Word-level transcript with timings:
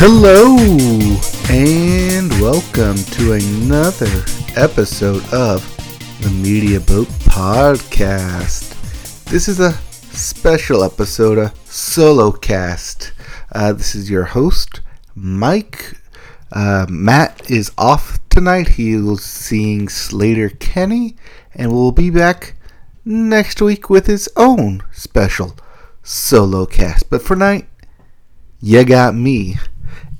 Hello 0.00 0.56
and 1.50 2.30
welcome 2.40 2.94
to 2.94 3.32
another 3.32 4.24
episode 4.54 5.24
of 5.34 5.60
the 6.22 6.30
Media 6.30 6.78
Boat 6.78 7.08
Podcast. 7.26 8.76
This 9.24 9.48
is 9.48 9.58
a 9.58 9.72
special 10.12 10.84
episode, 10.84 11.36
a 11.38 11.52
solo 11.64 12.30
cast. 12.30 13.10
Uh, 13.50 13.72
this 13.72 13.96
is 13.96 14.08
your 14.08 14.22
host, 14.22 14.82
Mike. 15.16 16.00
Uh, 16.52 16.86
Matt 16.88 17.50
is 17.50 17.72
off 17.76 18.20
tonight. 18.28 18.68
He 18.68 18.92
is 18.92 19.24
seeing 19.24 19.88
Sleater-Kinney, 19.88 21.16
and 21.56 21.72
will 21.72 21.90
be 21.90 22.10
back 22.10 22.54
next 23.04 23.60
week 23.60 23.90
with 23.90 24.06
his 24.06 24.28
own 24.36 24.80
special 24.92 25.56
solo 26.04 26.66
cast. 26.66 27.10
But 27.10 27.20
for 27.20 27.34
night, 27.34 27.68
you 28.60 28.84
got 28.84 29.16
me. 29.16 29.56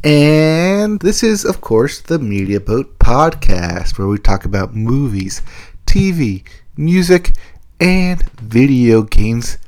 And 0.09 1.01
this 1.01 1.23
is, 1.23 1.45
of 1.45 1.61
course, 1.61 2.01
the 2.01 2.19
Media 2.19 2.61
Boat 2.61 2.99
Podcast, 2.99 3.99
where 3.99 4.09
we 4.09 4.17
talk 4.17 4.47
about 4.47 4.75
movies, 4.75 5.43
TV, 5.85 6.49
music, 6.79 7.33
and 7.79 8.23
video 8.41 9.03
games 9.03 9.59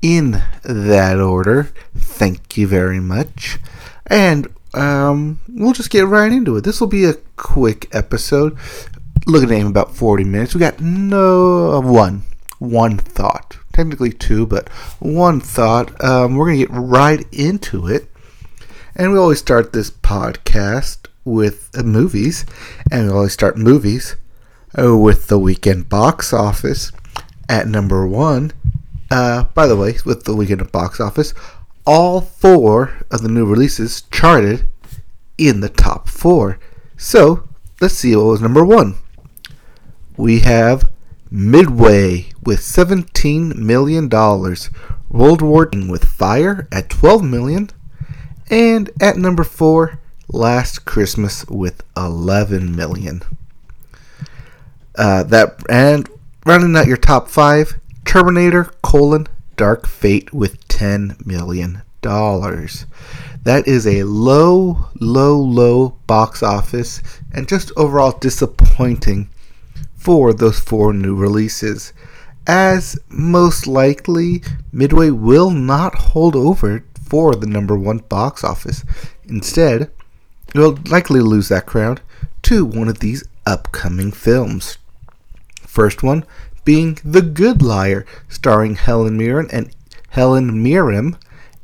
in 0.00 0.40
that 0.62 1.18
order. 1.18 1.72
Thank 1.96 2.56
you 2.56 2.68
very 2.68 3.00
much. 3.00 3.58
And 4.06 4.54
um, 4.72 5.40
we'll 5.48 5.72
just 5.72 5.90
get 5.90 6.06
right 6.06 6.30
into 6.30 6.56
it. 6.56 6.60
This 6.60 6.80
will 6.80 6.86
be 6.86 7.06
a 7.06 7.14
quick 7.34 7.88
episode. 7.92 8.56
Looking 9.26 9.50
at 9.50 9.56
aim 9.56 9.66
about 9.66 9.96
40 9.96 10.22
minutes. 10.22 10.54
We 10.54 10.60
got 10.60 10.80
no 10.80 11.80
one, 11.80 12.22
one 12.60 12.98
thought. 12.98 13.58
Technically 13.72 14.12
two, 14.12 14.46
but 14.46 14.68
one 15.00 15.40
thought. 15.40 16.04
Um, 16.04 16.36
we're 16.36 16.46
going 16.46 16.60
to 16.60 16.66
get 16.66 16.72
right 16.72 17.26
into 17.32 17.88
it. 17.88 18.11
And 18.94 19.10
we 19.10 19.18
always 19.18 19.38
start 19.38 19.72
this 19.72 19.90
podcast 19.90 21.06
with 21.24 21.70
uh, 21.74 21.82
movies, 21.82 22.44
and 22.90 23.06
we 23.06 23.12
always 23.12 23.32
start 23.32 23.56
movies 23.56 24.16
uh, 24.78 24.94
with 24.94 25.28
the 25.28 25.38
weekend 25.38 25.88
box 25.88 26.34
office 26.34 26.92
at 27.48 27.66
number 27.66 28.06
one. 28.06 28.52
Uh, 29.10 29.44
by 29.44 29.66
the 29.66 29.76
way, 29.76 29.94
with 30.04 30.24
the 30.24 30.36
weekend 30.36 30.70
box 30.72 31.00
office, 31.00 31.32
all 31.86 32.20
four 32.20 32.98
of 33.10 33.22
the 33.22 33.30
new 33.30 33.46
releases 33.46 34.02
charted 34.12 34.68
in 35.38 35.60
the 35.60 35.70
top 35.70 36.06
four. 36.06 36.58
So 36.98 37.48
let's 37.80 37.94
see 37.94 38.14
what 38.14 38.26
was 38.26 38.42
number 38.42 38.64
one. 38.64 38.96
We 40.18 40.40
have 40.40 40.90
Midway 41.30 42.26
with 42.44 42.60
$17 42.60 43.54
million, 43.56 44.10
World 45.08 45.40
War 45.40 45.70
with 45.88 46.04
Fire 46.04 46.68
at 46.70 46.90
$12 46.90 47.28
million, 47.28 47.70
and 48.52 48.90
at 49.00 49.16
number 49.16 49.42
four, 49.42 49.98
Last 50.28 50.84
Christmas 50.84 51.44
with 51.46 51.82
11 51.96 52.74
million. 52.76 53.22
Uh, 54.94 55.22
that 55.24 55.56
and 55.68 56.08
rounding 56.46 56.76
out 56.76 56.86
your 56.86 56.96
top 56.96 57.28
five, 57.28 57.74
Terminator: 58.04 58.64
colon 58.82 59.26
Dark 59.56 59.86
Fate 59.86 60.32
with 60.32 60.66
10 60.68 61.16
million 61.24 61.82
dollars. 62.02 62.86
That 63.42 63.66
is 63.66 63.86
a 63.86 64.04
low, 64.04 64.86
low, 65.00 65.38
low 65.38 65.96
box 66.06 66.42
office 66.42 67.02
and 67.32 67.48
just 67.48 67.72
overall 67.76 68.12
disappointing 68.12 69.28
for 69.96 70.32
those 70.32 70.60
four 70.60 70.92
new 70.92 71.14
releases. 71.14 71.92
As 72.46 72.98
most 73.08 73.66
likely, 73.66 74.42
Midway 74.72 75.10
will 75.10 75.50
not 75.50 75.94
hold 75.94 76.36
over 76.36 76.84
for 77.12 77.34
the 77.34 77.46
number 77.46 77.76
one 77.76 77.98
box 77.98 78.42
office. 78.42 78.86
Instead, 79.26 79.82
it 79.82 80.58
will 80.58 80.78
likely 80.88 81.20
lose 81.20 81.50
that 81.50 81.66
crown 81.66 81.98
to 82.40 82.64
one 82.64 82.88
of 82.88 83.00
these 83.00 83.22
upcoming 83.44 84.10
films. 84.10 84.78
First 85.60 86.02
one 86.02 86.24
being 86.64 86.96
The 87.04 87.20
Good 87.20 87.60
Liar, 87.60 88.06
starring 88.30 88.76
Helen 88.76 89.18
Mirren 89.18 89.46
and 89.52 89.76
Helen 90.08 90.62
Mirren 90.62 91.18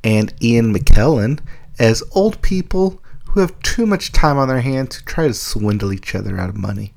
and 0.04 0.34
Ian 0.42 0.74
McKellen 0.74 1.40
as 1.78 2.02
old 2.12 2.42
people 2.42 3.00
who 3.28 3.40
have 3.40 3.58
too 3.62 3.86
much 3.86 4.12
time 4.12 4.36
on 4.36 4.48
their 4.48 4.60
hands 4.60 4.98
to 4.98 5.04
try 5.06 5.28
to 5.28 5.32
swindle 5.32 5.94
each 5.94 6.14
other 6.14 6.38
out 6.38 6.50
of 6.50 6.56
money. 6.56 6.92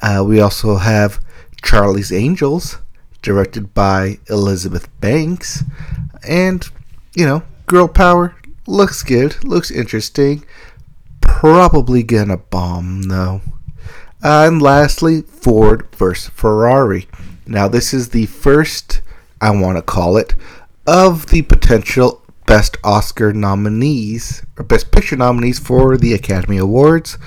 Uh, 0.00 0.24
we 0.26 0.40
also 0.40 0.76
have 0.76 1.20
Charlie's 1.62 2.12
Angels, 2.12 2.78
directed 3.20 3.74
by 3.74 4.20
Elizabeth 4.30 4.88
Banks, 5.02 5.64
and 6.26 6.66
you 7.14 7.26
know 7.26 7.42
Girl 7.68 7.86
power 7.86 8.34
looks 8.66 9.02
good, 9.02 9.44
looks 9.44 9.70
interesting. 9.70 10.42
Probably 11.20 12.02
gonna 12.02 12.38
bomb 12.38 13.02
though. 13.02 13.42
And 14.22 14.62
lastly, 14.62 15.20
Ford 15.20 15.86
versus 15.94 16.30
Ferrari. 16.30 17.08
Now, 17.46 17.68
this 17.68 17.92
is 17.92 18.08
the 18.08 18.24
first, 18.24 19.02
I 19.42 19.50
want 19.50 19.76
to 19.76 19.82
call 19.82 20.16
it, 20.16 20.34
of 20.86 21.26
the 21.26 21.42
potential 21.42 22.24
Best 22.46 22.78
Oscar 22.82 23.34
nominees, 23.34 24.42
or 24.56 24.64
Best 24.64 24.90
Picture 24.90 25.16
nominees 25.16 25.58
for 25.58 25.98
the 25.98 26.14
Academy 26.14 26.56
Awards. 26.56 27.18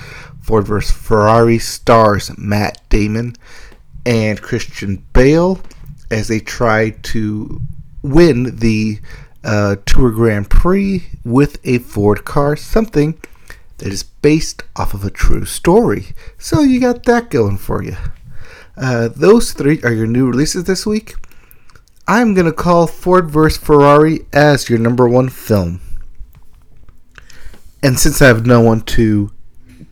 Ford 0.42 0.66
vs. 0.66 0.92
Ferrari 0.92 1.60
stars 1.60 2.36
Matt 2.36 2.82
Damon 2.90 3.36
and 4.08 4.42
Christian 4.42 5.06
Bale 5.14 5.62
as 6.10 6.30
they 6.30 6.40
try 6.40 6.90
to 6.90 7.62
win 8.02 8.58
the 8.58 9.00
uh, 9.44 9.78
Tour 9.86 10.12
Grand 10.12 10.50
Prix 10.50 11.08
with 11.24 11.60
a 11.64 11.80
Ford 11.80 12.26
car, 12.26 12.56
something 12.56 13.20
that 13.78 13.88
is 13.88 14.04
based 14.04 14.64
off 14.76 14.94
of 14.94 15.04
a 15.04 15.10
true 15.10 15.46
story. 15.46 16.08
So 16.38 16.62
you 16.62 16.80
got 16.80 17.04
that 17.04 17.30
going 17.30 17.58
for 17.58 17.84
you. 17.84 17.98
Uh, 18.78 19.10
those 19.10 19.54
three 19.54 19.82
are 19.84 19.94
your 19.94 20.08
new 20.08 20.28
releases 20.28 20.66
this 20.66 20.86
week. 20.86 21.16
I'm 22.08 22.34
going 22.34 22.46
to 22.46 22.54
call 22.54 22.88
Ford 22.88 23.30
vs. 23.30 23.58
Ferrari 23.58 24.26
as 24.34 24.70
your 24.70 24.80
number 24.80 25.08
one 25.08 25.30
film. 25.30 25.82
And 27.84 28.00
since 28.00 28.22
I 28.22 28.28
have 28.28 28.46
no 28.46 28.62
one 28.62 28.82
to 28.82 29.32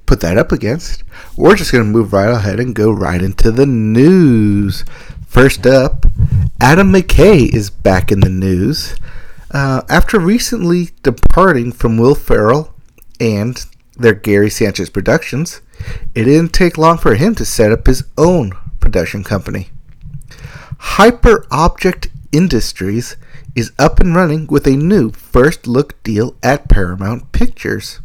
put 0.06 0.22
that 0.22 0.38
up 0.38 0.52
against, 0.52 1.04
we're 1.36 1.56
just 1.56 1.72
going 1.72 1.84
to 1.84 1.90
move 1.90 2.14
right 2.14 2.30
ahead 2.30 2.60
and 2.60 2.76
go 2.76 2.92
right 2.92 3.22
into 3.22 3.52
the 3.52 3.66
news. 3.66 4.86
First 5.28 5.66
up, 5.66 6.06
Adam 6.60 6.92
McKay 6.92 7.54
is 7.54 7.70
back 7.70 8.12
in 8.12 8.20
the 8.20 8.30
news. 8.30 8.96
Uh, 9.52 9.82
after 9.90 10.20
recently 10.20 10.90
departing 11.02 11.72
from 11.72 11.98
Will 11.98 12.16
Ferrell 12.16 12.74
and 13.20 13.66
their 13.98 14.14
Gary 14.14 14.50
Sanchez 14.50 14.90
Productions, 14.90 15.62
it 16.14 16.26
didn't 16.26 16.54
take 16.54 16.78
long 16.78 16.98
for 16.98 17.16
him 17.16 17.34
to 17.36 17.46
set 17.46 17.72
up 17.72 17.88
his 17.88 18.04
own 18.18 18.52
production 18.80 19.24
company. 19.24 19.70
Hyper 20.78 21.46
Object 21.52 22.08
Industries 22.32 23.18
is 23.56 23.72
up 23.80 24.00
and 24.00 24.16
running 24.16 24.46
with 24.48 24.68
a 24.68 24.78
new 24.78 25.12
first 25.12 25.66
look 25.66 26.02
deal 26.04 26.36
at 26.44 26.70
Paramount 26.70 27.32
Pictures. 27.32 28.00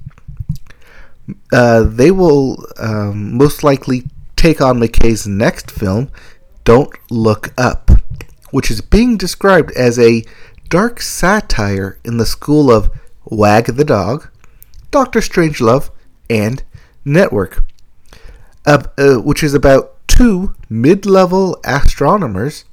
Uh, 1.53 1.83
they 1.83 2.11
will 2.11 2.67
um, 2.79 3.37
most 3.37 3.63
likely 3.63 4.05
take 4.37 4.61
on 4.61 4.79
McKay's 4.79 5.27
next 5.27 5.71
film, 5.71 6.11
Don't 6.65 6.91
Look 7.11 7.53
Up, 7.59 7.91
which 8.51 8.71
is 8.71 8.81
being 8.81 9.17
described 9.17 9.71
as 9.73 9.99
a 9.99 10.25
dark 10.75 11.01
satire 11.01 12.01
in 12.05 12.17
the 12.17 12.27
school 12.27 12.69
of 12.69 12.91
Wag 13.27 13.67
the 13.67 13.85
Dog, 13.85 14.29
Doctor 14.91 15.21
Strangelove, 15.21 15.91
and 16.29 16.65
Network, 17.05 17.63
uh, 18.67 18.83
uh, 18.99 19.15
which 19.19 19.45
is 19.45 19.55
about 19.55 19.97
two 20.09 20.57
mid 20.69 21.07
level 21.07 21.61
astronomers 21.65 22.65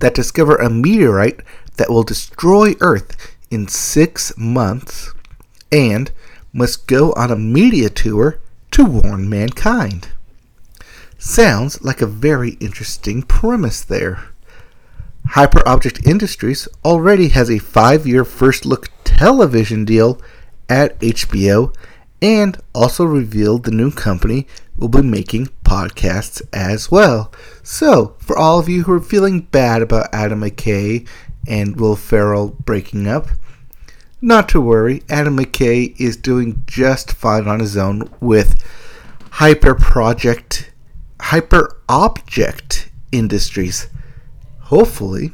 that 0.00 0.12
discover 0.12 0.56
a 0.56 0.68
meteorite 0.68 1.40
that 1.78 1.88
will 1.88 2.02
destroy 2.02 2.74
Earth 2.82 3.34
in 3.50 3.68
six 3.68 4.36
months 4.36 5.10
and 5.72 6.12
must 6.52 6.86
go 6.86 7.14
on 7.14 7.30
a 7.30 7.36
media 7.36 7.88
tour 7.88 8.38
to 8.72 8.84
warn 8.84 9.30
mankind. 9.30 10.08
Sounds 11.16 11.82
like 11.82 12.02
a 12.02 12.06
very 12.06 12.58
interesting 12.60 13.22
premise 13.22 13.82
there. 13.82 14.33
Hyperobject 15.30 16.06
Industries 16.06 16.68
already 16.84 17.28
has 17.28 17.50
a 17.50 17.58
five 17.58 18.06
year 18.06 18.24
first 18.24 18.64
look 18.64 18.88
television 19.04 19.84
deal 19.84 20.20
at 20.68 20.98
HBO 21.00 21.74
and 22.22 22.60
also 22.74 23.04
revealed 23.04 23.64
the 23.64 23.70
new 23.70 23.90
company 23.90 24.46
will 24.76 24.88
be 24.88 25.02
making 25.02 25.48
podcasts 25.64 26.40
as 26.52 26.90
well. 26.90 27.32
So, 27.62 28.14
for 28.18 28.36
all 28.38 28.58
of 28.58 28.68
you 28.68 28.84
who 28.84 28.92
are 28.92 29.00
feeling 29.00 29.40
bad 29.40 29.82
about 29.82 30.12
Adam 30.12 30.40
McKay 30.40 31.06
and 31.46 31.78
Will 31.78 31.96
Ferrell 31.96 32.56
breaking 32.64 33.06
up, 33.06 33.28
not 34.20 34.48
to 34.50 34.60
worry, 34.60 35.02
Adam 35.10 35.36
McKay 35.36 35.98
is 36.00 36.16
doing 36.16 36.62
just 36.66 37.12
fine 37.12 37.46
on 37.46 37.60
his 37.60 37.76
own 37.76 38.08
with 38.20 38.62
Hyper 39.32 39.74
Project 39.74 40.70
Hyper 41.20 41.80
Object 41.88 42.90
Industries 43.12 43.88
hopefully 44.74 45.30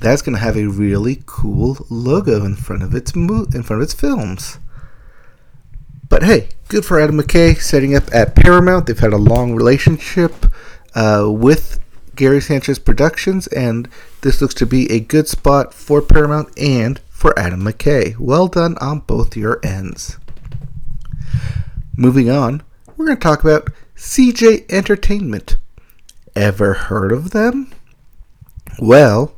that's 0.00 0.22
going 0.22 0.36
to 0.36 0.40
have 0.40 0.56
a 0.56 0.68
really 0.68 1.22
cool 1.26 1.76
logo 1.90 2.44
in 2.44 2.54
front 2.54 2.84
of 2.84 2.94
its 2.94 3.16
mo- 3.16 3.48
in 3.52 3.64
front 3.64 3.82
of 3.82 3.84
its 3.84 3.92
films. 3.92 4.60
But 6.08 6.22
hey, 6.22 6.50
good 6.68 6.84
for 6.84 7.00
Adam 7.00 7.18
McKay 7.18 7.60
setting 7.60 7.96
up 7.96 8.04
at 8.14 8.36
Paramount. 8.36 8.86
They've 8.86 8.96
had 8.96 9.12
a 9.12 9.18
long 9.18 9.56
relationship 9.56 10.46
uh, 10.94 11.26
with 11.28 11.80
Gary 12.14 12.40
Sanchez 12.40 12.78
Productions, 12.78 13.48
and 13.48 13.88
this 14.20 14.40
looks 14.40 14.54
to 14.54 14.66
be 14.66 14.88
a 14.92 15.00
good 15.00 15.26
spot 15.26 15.74
for 15.74 16.00
Paramount 16.00 16.56
and 16.56 17.00
for 17.08 17.36
Adam 17.36 17.62
McKay. 17.62 18.16
Well 18.18 18.46
done 18.46 18.78
on 18.80 19.00
both 19.00 19.36
your 19.36 19.58
ends. 19.64 20.16
Moving 21.96 22.30
on, 22.30 22.62
we're 22.96 23.06
going 23.06 23.18
to 23.18 23.22
talk 23.22 23.42
about 23.42 23.68
CJ 23.96 24.70
Entertainment. 24.70 25.56
Ever 26.36 26.74
heard 26.74 27.10
of 27.10 27.32
them? 27.32 27.72
Well, 28.80 29.34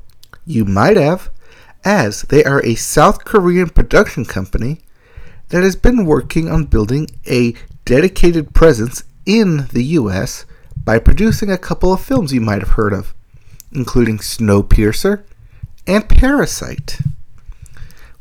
you 0.47 0.65
might 0.65 0.97
have, 0.97 1.29
as 1.85 2.23
they 2.23 2.45
are 2.45 2.65
a 2.65 2.77
South 2.77 3.25
Korean 3.25 3.71
production 3.71 4.25
company 4.25 4.79
that 5.49 5.65
has 5.65 5.75
been 5.75 6.07
working 6.07 6.49
on 6.49 6.67
building 6.67 7.09
a 7.27 7.55
dedicated 7.85 8.55
presence 8.55 9.03
in 9.27 9.67
the 9.73 9.83
US 9.99 10.47
by 10.85 11.01
producing 11.01 11.51
a 11.51 11.59
couple 11.59 11.93
of 11.93 12.01
films 12.01 12.33
you 12.33 12.41
might 12.41 12.61
have 12.61 12.77
heard 12.77 12.93
of, 12.93 13.15
including 13.73 14.19
Snowpiercer 14.19 15.25
and 15.89 16.09
Parasite. 16.09 17.01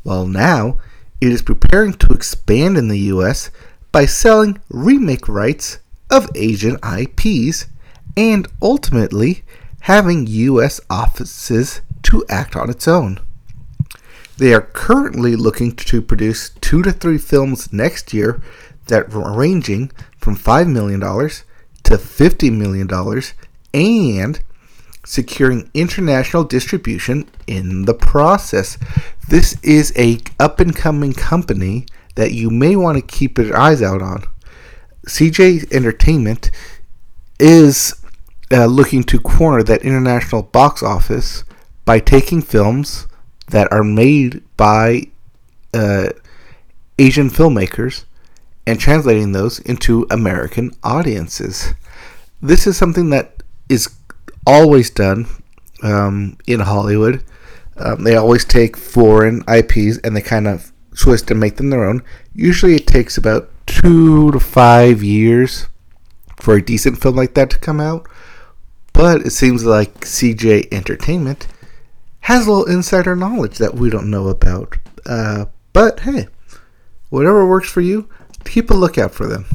Well, 0.02 0.26
now 0.26 0.78
it 1.20 1.28
is 1.28 1.42
preparing 1.42 1.92
to 1.92 2.12
expand 2.12 2.76
in 2.76 2.88
the 2.88 2.98
US 2.98 3.52
by 3.92 4.06
selling 4.06 4.60
remake 4.68 5.28
rights 5.28 5.78
of 6.10 6.28
Asian 6.34 6.78
IPs 6.82 7.66
and 8.16 8.48
ultimately 8.60 9.44
having 9.82 10.26
US 10.26 10.80
offices 10.88 11.80
to 12.02 12.24
act 12.28 12.56
on 12.56 12.70
its 12.70 12.86
own. 12.86 13.20
They 14.36 14.54
are 14.54 14.60
currently 14.60 15.36
looking 15.36 15.74
to 15.76 16.02
produce 16.02 16.50
two 16.60 16.82
to 16.82 16.92
three 16.92 17.18
films 17.18 17.72
next 17.72 18.12
year 18.12 18.40
that 18.86 19.14
are 19.14 19.36
ranging 19.36 19.90
from 20.18 20.36
$5 20.36 20.70
million 20.70 21.00
to 21.00 21.96
$50 21.96 22.52
million 22.52 23.22
and 23.74 24.40
securing 25.04 25.68
international 25.74 26.44
distribution 26.44 27.28
in 27.46 27.84
the 27.84 27.94
process. 27.94 28.78
This 29.28 29.56
is 29.62 29.92
a 29.96 30.18
up 30.38 30.60
and 30.60 30.74
coming 30.74 31.12
company 31.12 31.86
that 32.14 32.32
you 32.32 32.50
may 32.50 32.76
want 32.76 32.98
to 32.98 33.16
keep 33.16 33.38
your 33.38 33.56
eyes 33.56 33.82
out 33.82 34.02
on. 34.02 34.24
CJ 35.08 35.72
Entertainment 35.72 36.50
is 37.40 38.01
uh, 38.52 38.66
looking 38.66 39.02
to 39.04 39.18
corner 39.18 39.62
that 39.62 39.82
international 39.82 40.42
box 40.42 40.82
office 40.82 41.44
by 41.84 41.98
taking 41.98 42.42
films 42.42 43.06
that 43.48 43.70
are 43.72 43.84
made 43.84 44.42
by 44.56 45.02
uh, 45.74 46.08
Asian 46.98 47.30
filmmakers 47.30 48.04
and 48.66 48.78
translating 48.78 49.32
those 49.32 49.58
into 49.60 50.06
American 50.10 50.70
audiences. 50.82 51.74
This 52.40 52.66
is 52.66 52.76
something 52.76 53.10
that 53.10 53.42
is 53.68 53.88
always 54.46 54.90
done 54.90 55.26
um, 55.82 56.36
in 56.46 56.60
Hollywood. 56.60 57.24
Um, 57.76 58.04
they 58.04 58.16
always 58.16 58.44
take 58.44 58.76
foreign 58.76 59.42
IPs 59.48 59.98
and 59.98 60.14
they 60.14 60.20
kind 60.20 60.46
of 60.46 60.72
twist 60.96 61.30
and 61.30 61.40
make 61.40 61.56
them 61.56 61.70
their 61.70 61.84
own. 61.84 62.02
Usually 62.34 62.76
it 62.76 62.86
takes 62.86 63.16
about 63.16 63.50
two 63.66 64.30
to 64.32 64.40
five 64.40 65.02
years 65.02 65.68
for 66.40 66.54
a 66.54 66.62
decent 66.62 67.00
film 67.00 67.16
like 67.16 67.34
that 67.34 67.50
to 67.50 67.58
come 67.58 67.80
out. 67.80 68.06
But 68.92 69.22
it 69.22 69.30
seems 69.30 69.64
like 69.64 70.00
CJ 70.00 70.72
Entertainment 70.72 71.46
has 72.20 72.46
a 72.46 72.52
little 72.52 72.72
insider 72.72 73.16
knowledge 73.16 73.58
that 73.58 73.74
we 73.74 73.90
don't 73.90 74.10
know 74.10 74.28
about. 74.28 74.76
Uh, 75.06 75.46
but 75.72 76.00
hey, 76.00 76.28
whatever 77.08 77.46
works 77.46 77.70
for 77.70 77.80
you, 77.80 78.08
keep 78.44 78.70
a 78.70 78.74
lookout 78.74 79.12
for 79.12 79.26
them. 79.26 79.46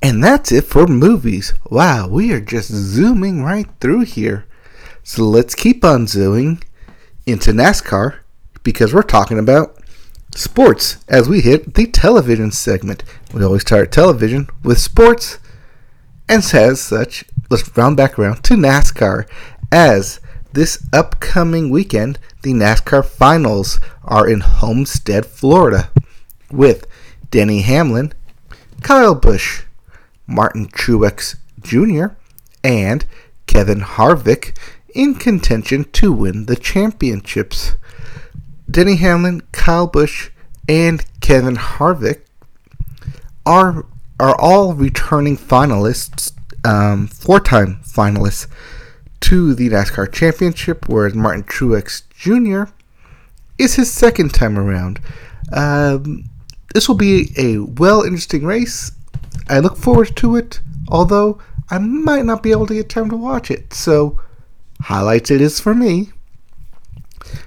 And 0.00 0.22
that's 0.22 0.50
it 0.50 0.64
for 0.64 0.86
movies. 0.86 1.54
Wow, 1.70 2.08
we 2.08 2.32
are 2.32 2.40
just 2.40 2.68
zooming 2.70 3.42
right 3.42 3.68
through 3.80 4.02
here. 4.02 4.46
So 5.04 5.22
let's 5.22 5.54
keep 5.54 5.84
on 5.84 6.06
zooming 6.06 6.62
into 7.24 7.52
NASCAR 7.52 8.18
because 8.62 8.92
we're 8.92 9.02
talking 9.02 9.38
about 9.38 9.78
sports 10.34 11.04
as 11.08 11.28
we 11.28 11.40
hit 11.40 11.74
the 11.74 11.86
television 11.86 12.50
segment. 12.50 13.04
We 13.32 13.44
always 13.44 13.62
start 13.62 13.92
television 13.92 14.48
with 14.64 14.78
sports, 14.78 15.38
and 16.32 16.54
as 16.54 16.80
such, 16.80 17.26
let's 17.50 17.76
round 17.76 17.98
back 17.98 18.18
around 18.18 18.42
to 18.44 18.54
NASCAR 18.54 19.26
as 19.70 20.18
this 20.54 20.82
upcoming 20.90 21.68
weekend, 21.68 22.18
the 22.40 22.54
NASCAR 22.54 23.04
finals 23.04 23.78
are 24.02 24.26
in 24.26 24.40
Homestead, 24.40 25.26
Florida, 25.26 25.90
with 26.50 26.86
Denny 27.30 27.60
Hamlin, 27.60 28.14
Kyle 28.80 29.14
Busch, 29.14 29.64
Martin 30.26 30.68
Truex 30.68 31.36
Jr., 31.60 32.14
and 32.64 33.04
Kevin 33.46 33.80
Harvick 33.80 34.56
in 34.94 35.16
contention 35.16 35.84
to 35.92 36.14
win 36.14 36.46
the 36.46 36.56
championships. 36.56 37.72
Denny 38.70 38.96
Hamlin, 38.96 39.42
Kyle 39.52 39.86
Busch, 39.86 40.30
and 40.66 41.04
Kevin 41.20 41.56
Harvick 41.56 42.22
are 43.44 43.84
are 44.22 44.40
all 44.40 44.72
returning 44.72 45.36
finalists, 45.36 46.32
um, 46.64 47.08
four-time 47.08 47.80
finalists 47.84 48.46
to 49.18 49.52
the 49.52 49.68
NASCAR 49.68 50.12
Championship, 50.12 50.88
whereas 50.88 51.12
Martin 51.12 51.42
Truex 51.42 52.04
Jr. 52.10 52.72
is 53.58 53.74
his 53.74 53.92
second 53.92 54.32
time 54.32 54.56
around. 54.56 55.00
Um, 55.52 56.24
this 56.72 56.88
will 56.88 56.94
be 56.94 57.32
a 57.36 57.58
well 57.58 58.02
interesting 58.02 58.44
race. 58.44 58.92
I 59.48 59.58
look 59.58 59.76
forward 59.76 60.14
to 60.16 60.36
it, 60.36 60.60
although 60.88 61.40
I 61.68 61.78
might 61.78 62.24
not 62.24 62.44
be 62.44 62.52
able 62.52 62.68
to 62.68 62.74
get 62.74 62.88
time 62.88 63.10
to 63.10 63.16
watch 63.16 63.50
it. 63.50 63.74
So, 63.74 64.20
highlights 64.82 65.32
it 65.32 65.40
is 65.40 65.58
for 65.58 65.74
me. 65.74 66.10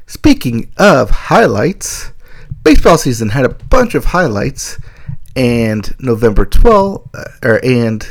Speaking 0.07 0.69
of 0.77 1.09
highlights, 1.09 2.11
baseball 2.63 2.97
season 2.97 3.29
had 3.29 3.45
a 3.45 3.49
bunch 3.49 3.95
of 3.95 4.05
highlights, 4.05 4.77
and 5.35 5.93
November 5.99 6.45
12th, 6.45 7.09
uh, 7.13 7.47
or 7.47 7.63
and 7.63 8.07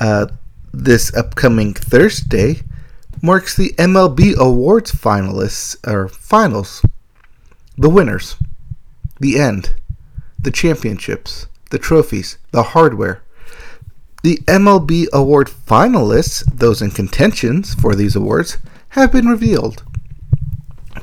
uh, 0.00 0.26
this 0.72 1.14
upcoming 1.14 1.74
Thursday 1.74 2.62
marks 3.20 3.56
the 3.56 3.74
MLB 3.78 4.36
Awards 4.36 4.92
finalists 4.92 5.76
or 5.86 6.08
finals, 6.08 6.84
the 7.76 7.90
winners, 7.90 8.36
the 9.20 9.38
end, 9.38 9.74
the 10.38 10.50
championships, 10.50 11.46
the 11.70 11.78
trophies, 11.78 12.38
the 12.50 12.62
hardware. 12.62 13.22
The 14.22 14.38
MLB 14.46 15.06
Award 15.12 15.48
finalists, 15.48 16.44
those 16.56 16.80
in 16.80 16.92
contentions 16.92 17.74
for 17.74 17.94
these 17.94 18.14
awards, 18.14 18.58
have 18.90 19.10
been 19.10 19.26
revealed, 19.26 19.82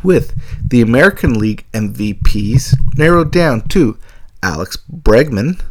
with 0.03 0.33
the 0.65 0.79
American 0.79 1.37
League 1.37 1.65
MVPs 1.73 2.75
narrowed 2.97 3.31
down 3.31 3.67
to 3.69 3.97
Alex 4.41 4.77
Bregman, 4.91 5.61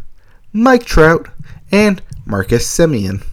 Mike 0.52 0.84
Trout, 0.84 1.28
and 1.70 2.02
Marcus 2.26 2.66
Semien. 2.66 3.24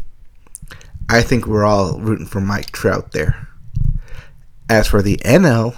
I 1.10 1.22
think 1.22 1.46
we're 1.46 1.66
all 1.66 2.00
rooting 2.00 2.26
for 2.26 2.42
Mike 2.42 2.72
Trout 2.72 3.12
there. 3.12 3.48
As 4.70 4.88
for 4.88 5.02
the 5.02 5.18
NL 5.18 5.76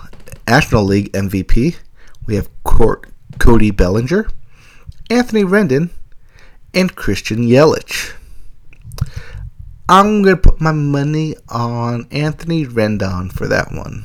National 0.48 0.84
League 0.84 1.12
MVP, 1.12 1.76
we 2.26 2.36
have 2.36 2.50
Court, 2.64 3.08
Cody 3.40 3.72
Bellinger, 3.72 4.28
Anthony 5.10 5.44
Rendon, 5.44 5.90
and 6.74 6.96
Christian 6.96 7.40
Yelich. 7.40 8.14
I'm 9.90 10.22
going 10.22 10.36
to 10.36 10.42
put 10.42 10.60
my 10.60 10.74
money 10.74 11.36
on 11.50 12.08
Anthony 12.12 12.66
Rendon 12.66 13.32
for 13.32 13.48
that 13.48 13.72
one. 13.72 14.04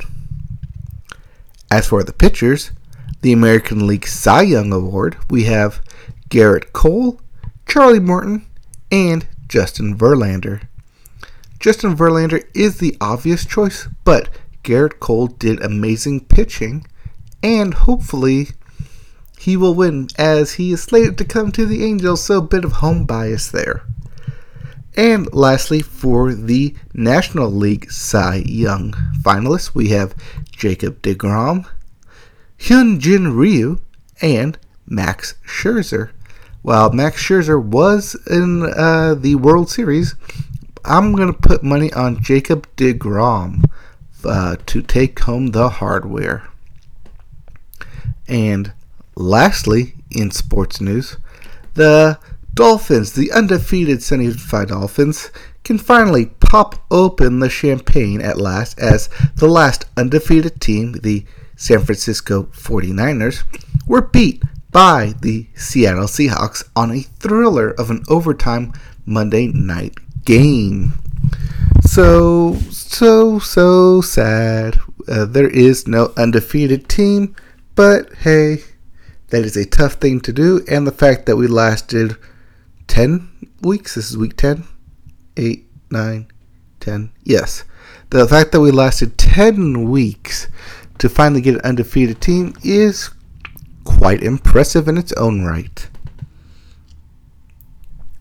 As 1.71 1.89
for 1.89 2.03
the 2.03 2.13
pitchers, 2.13 2.71
the 3.23 3.33
American 3.33 3.87
League 3.87 4.07
Cy 4.07 4.43
Young 4.43 4.73
Award, 4.73 5.17
we 5.31 5.45
have 5.45 5.81
Gerrit 6.29 6.73
Cole, 6.73 7.21
Charlie 7.67 8.01
Morton, 8.01 8.45
and 8.91 9.27
Justin 9.49 9.97
Verlander. 9.97 10.63
Justin 11.61 11.97
Verlander 11.97 12.45
is 12.53 12.79
the 12.79 12.97
obvious 13.01 13.47
choice, 13.47 13.89
but 14.03 14.29
Gerrit 14.65 14.99
Cole 14.99 15.29
did 15.29 15.63
amazing 15.63 16.25
pitching, 16.25 16.85
and 17.45 17.73
hopefully 17.75 18.49
he 19.39 19.57
will 19.57 19.75
win 19.75 20.09
as 20.19 20.55
he 20.55 20.73
is 20.73 20.83
slated 20.83 21.17
to 21.19 21.25
come 21.25 21.53
to 21.53 21.65
the 21.65 21.85
Angels, 21.85 22.25
so 22.25 22.39
a 22.39 22.43
bit 22.43 22.65
of 22.65 22.73
home 22.73 23.07
bias 23.07 23.51
there. 23.51 23.85
And 24.97 25.33
lastly, 25.33 25.81
for 25.81 26.35
the 26.35 26.75
National 26.93 27.51
League 27.51 27.91
Cy 27.91 28.43
Young 28.47 28.93
finalists, 29.23 29.75
we 29.75 29.89
have 29.89 30.15
Jacob 30.51 31.01
DeGrom, 31.03 31.67
Hyunjin 32.63 33.37
Ryu, 33.37 33.81
and 34.21 34.57
Max 34.87 35.35
Scherzer. 35.45 36.11
While 36.63 36.93
Max 36.93 37.21
Scherzer 37.21 37.61
was 37.61 38.15
in 38.31 38.63
uh, 38.63 39.17
the 39.19 39.35
World 39.35 39.69
Series, 39.69 40.15
I'm 40.85 41.13
going 41.17 41.33
to 41.33 41.39
put 41.39 41.65
money 41.65 41.93
on 41.93 42.23
Jacob 42.23 42.69
DeGrom 42.77 43.65
uh, 44.25 44.57
to 44.67 44.81
take 44.81 45.19
home 45.19 45.49
the 45.49 45.69
hardware. 45.69 46.49
And 48.29 48.73
lastly, 49.17 49.95
in 50.15 50.31
sports 50.31 50.81
news. 50.81 51.17
The 51.75 52.19
Dolphins, 52.55 53.13
the 53.15 53.33
undefeated 53.33 54.03
San 54.03 54.21
Diego 54.21 54.65
Dolphins, 54.65 55.31
can 55.65 55.79
finally 55.79 56.27
pop 56.27 56.77
open 56.91 57.41
the 57.41 57.51
champagne 57.51 58.21
at 58.21 58.39
last 58.39 58.79
as 58.79 59.09
the 59.37 59.49
last 59.49 59.87
undefeated 59.97 60.61
team, 60.61 60.93
the 61.03 61.25
San 61.63 61.85
Francisco 61.85 62.43
49ers, 62.47 63.45
were 63.87 64.03
beat 64.03 64.43
by 64.73 65.15
the 65.21 65.47
Seattle 65.55 66.07
Seahawks 66.09 66.69
on 66.75 66.91
a 66.91 67.03
thriller 67.03 67.71
of 67.71 67.89
an 67.89 68.03
overtime 68.09 68.73
Monday 69.07 69.47
night 69.47 69.95
game. 70.25 70.95
So, 71.83 72.57
so, 72.73 73.39
so 73.39 74.01
sad. 74.01 74.81
Uh, 75.07 75.25
there 75.25 75.49
is 75.49 75.87
no 75.87 76.13
undefeated 76.17 76.89
team, 76.89 77.37
but 77.77 78.13
hey, 78.15 78.65
that 79.29 79.45
is 79.45 79.57
a 79.57 79.65
tough 79.65 79.95
thing 79.95 80.21
to 80.23 80.33
do. 80.33 80.65
And 80.69 80.85
the 80.85 80.91
fact 80.91 81.27
that 81.27 81.37
we 81.37 81.47
lasted 81.47 82.17
10 82.89 83.51
weeks, 83.61 83.95
this 83.95 84.11
is 84.11 84.19
week 84.19 84.37
10, 84.37 84.65
8, 85.37 85.65
9, 85.93 86.27
10, 86.81 87.13
yes. 87.23 87.63
The 88.11 88.27
fact 88.27 88.51
that 88.51 88.61
we 88.61 88.73
lasted 88.73 89.17
10 89.17 89.89
weeks 89.89 90.49
to 90.99 91.09
finally 91.09 91.41
get 91.41 91.57
an 91.57 91.61
undefeated 91.63 92.21
team 92.21 92.55
is 92.63 93.11
quite 93.85 94.23
impressive 94.23 94.89
in 94.89 94.99
its 94.99 95.13
own 95.15 95.45
right. 95.45 95.89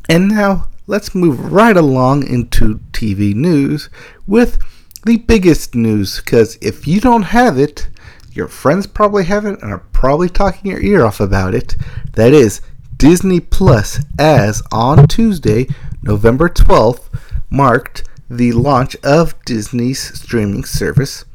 And 0.10 0.30
now 0.30 0.68
let's 0.88 1.16
move 1.16 1.52
right 1.52 1.78
along 1.78 2.28
into 2.28 2.80
TV 2.92 3.34
news 3.34 3.90
with 4.28 4.58
the 5.06 5.18
biggest 5.18 5.74
news 5.74 6.20
because 6.20 6.58
if 6.62 6.88
you 6.88 7.00
don't 7.00 7.24
have 7.24 7.58
it, 7.58 7.88
your 8.34 8.48
friends 8.48 8.88
probably 8.88 9.26
have 9.26 9.46
it 9.46 9.62
and 9.62 9.72
are 9.72 9.80
probably 9.94 10.30
talking 10.30 10.72
your 10.72 10.82
ear 10.82 11.06
off 11.06 11.20
about 11.20 11.54
it. 11.54 11.76
That 12.14 12.34
is 12.34 12.62
Disney 12.98 13.40
Plus, 13.40 14.00
as 14.20 14.62
on 14.72 15.08
Tuesday, 15.08 15.68
November 16.04 16.48
12th, 16.48 17.10
marked 17.50 18.08
the 18.30 18.52
launch 18.54 18.96
of 19.04 19.34
Disney's 19.44 20.00
streaming 20.20 20.64
service, 20.64 21.26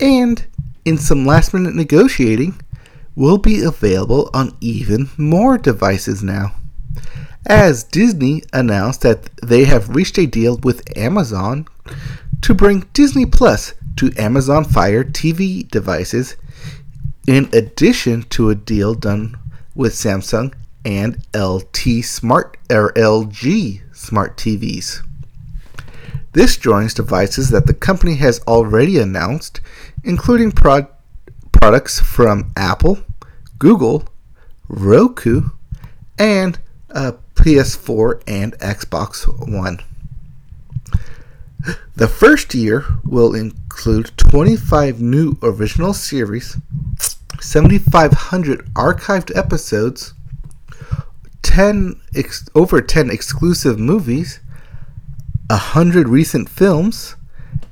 and 0.00 0.46
in 0.84 0.98
some 0.98 1.26
last 1.26 1.54
minute 1.54 1.74
negotiating, 1.74 2.60
will 3.14 3.38
be 3.38 3.62
available 3.62 4.30
on 4.32 4.56
even 4.60 5.08
more 5.16 5.58
devices 5.58 6.22
now. 6.22 6.54
As 7.46 7.84
Disney 7.84 8.42
announced 8.52 9.02
that 9.02 9.28
they 9.42 9.64
have 9.64 9.94
reached 9.94 10.18
a 10.18 10.26
deal 10.26 10.58
with 10.58 10.96
Amazon 10.96 11.66
to 12.40 12.54
bring 12.54 12.86
Disney 12.92 13.26
Plus 13.26 13.74
to 13.96 14.12
Amazon 14.16 14.64
Fire 14.64 15.04
TV 15.04 15.68
devices, 15.68 16.36
in 17.26 17.48
addition 17.52 18.22
to 18.24 18.50
a 18.50 18.54
deal 18.54 18.94
done 18.94 19.36
with 19.74 19.92
Samsung 19.92 20.54
and 20.84 21.24
LT 21.34 22.04
Smart 22.04 22.56
or 22.70 22.92
LG 22.94 23.82
Smart 23.94 24.36
TVs. 24.36 25.02
This 26.32 26.56
joins 26.56 26.94
devices 26.94 27.50
that 27.50 27.66
the 27.66 27.74
company 27.74 28.16
has 28.16 28.40
already 28.46 28.98
announced, 28.98 29.60
including 30.04 30.52
prod- 30.52 30.88
products 31.52 32.00
from 32.00 32.50
Apple, 32.56 32.98
Google, 33.58 34.04
Roku, 34.68 35.50
and 36.18 36.58
uh, 36.90 37.12
PS4 37.34 38.22
and 38.26 38.58
Xbox 38.58 39.26
One. 39.48 39.80
The 41.94 42.08
first 42.08 42.54
year 42.54 42.84
will 43.04 43.34
include 43.34 44.10
25 44.16 45.00
new 45.00 45.36
original 45.42 45.92
series, 45.94 46.56
7,500 47.40 48.66
archived 48.74 49.36
episodes, 49.36 50.14
10 51.42 52.00
ex- 52.16 52.48
over 52.54 52.80
10 52.80 53.10
exclusive 53.10 53.78
movies, 53.78 54.40
100 55.48 56.08
recent 56.08 56.48
films, 56.48 57.14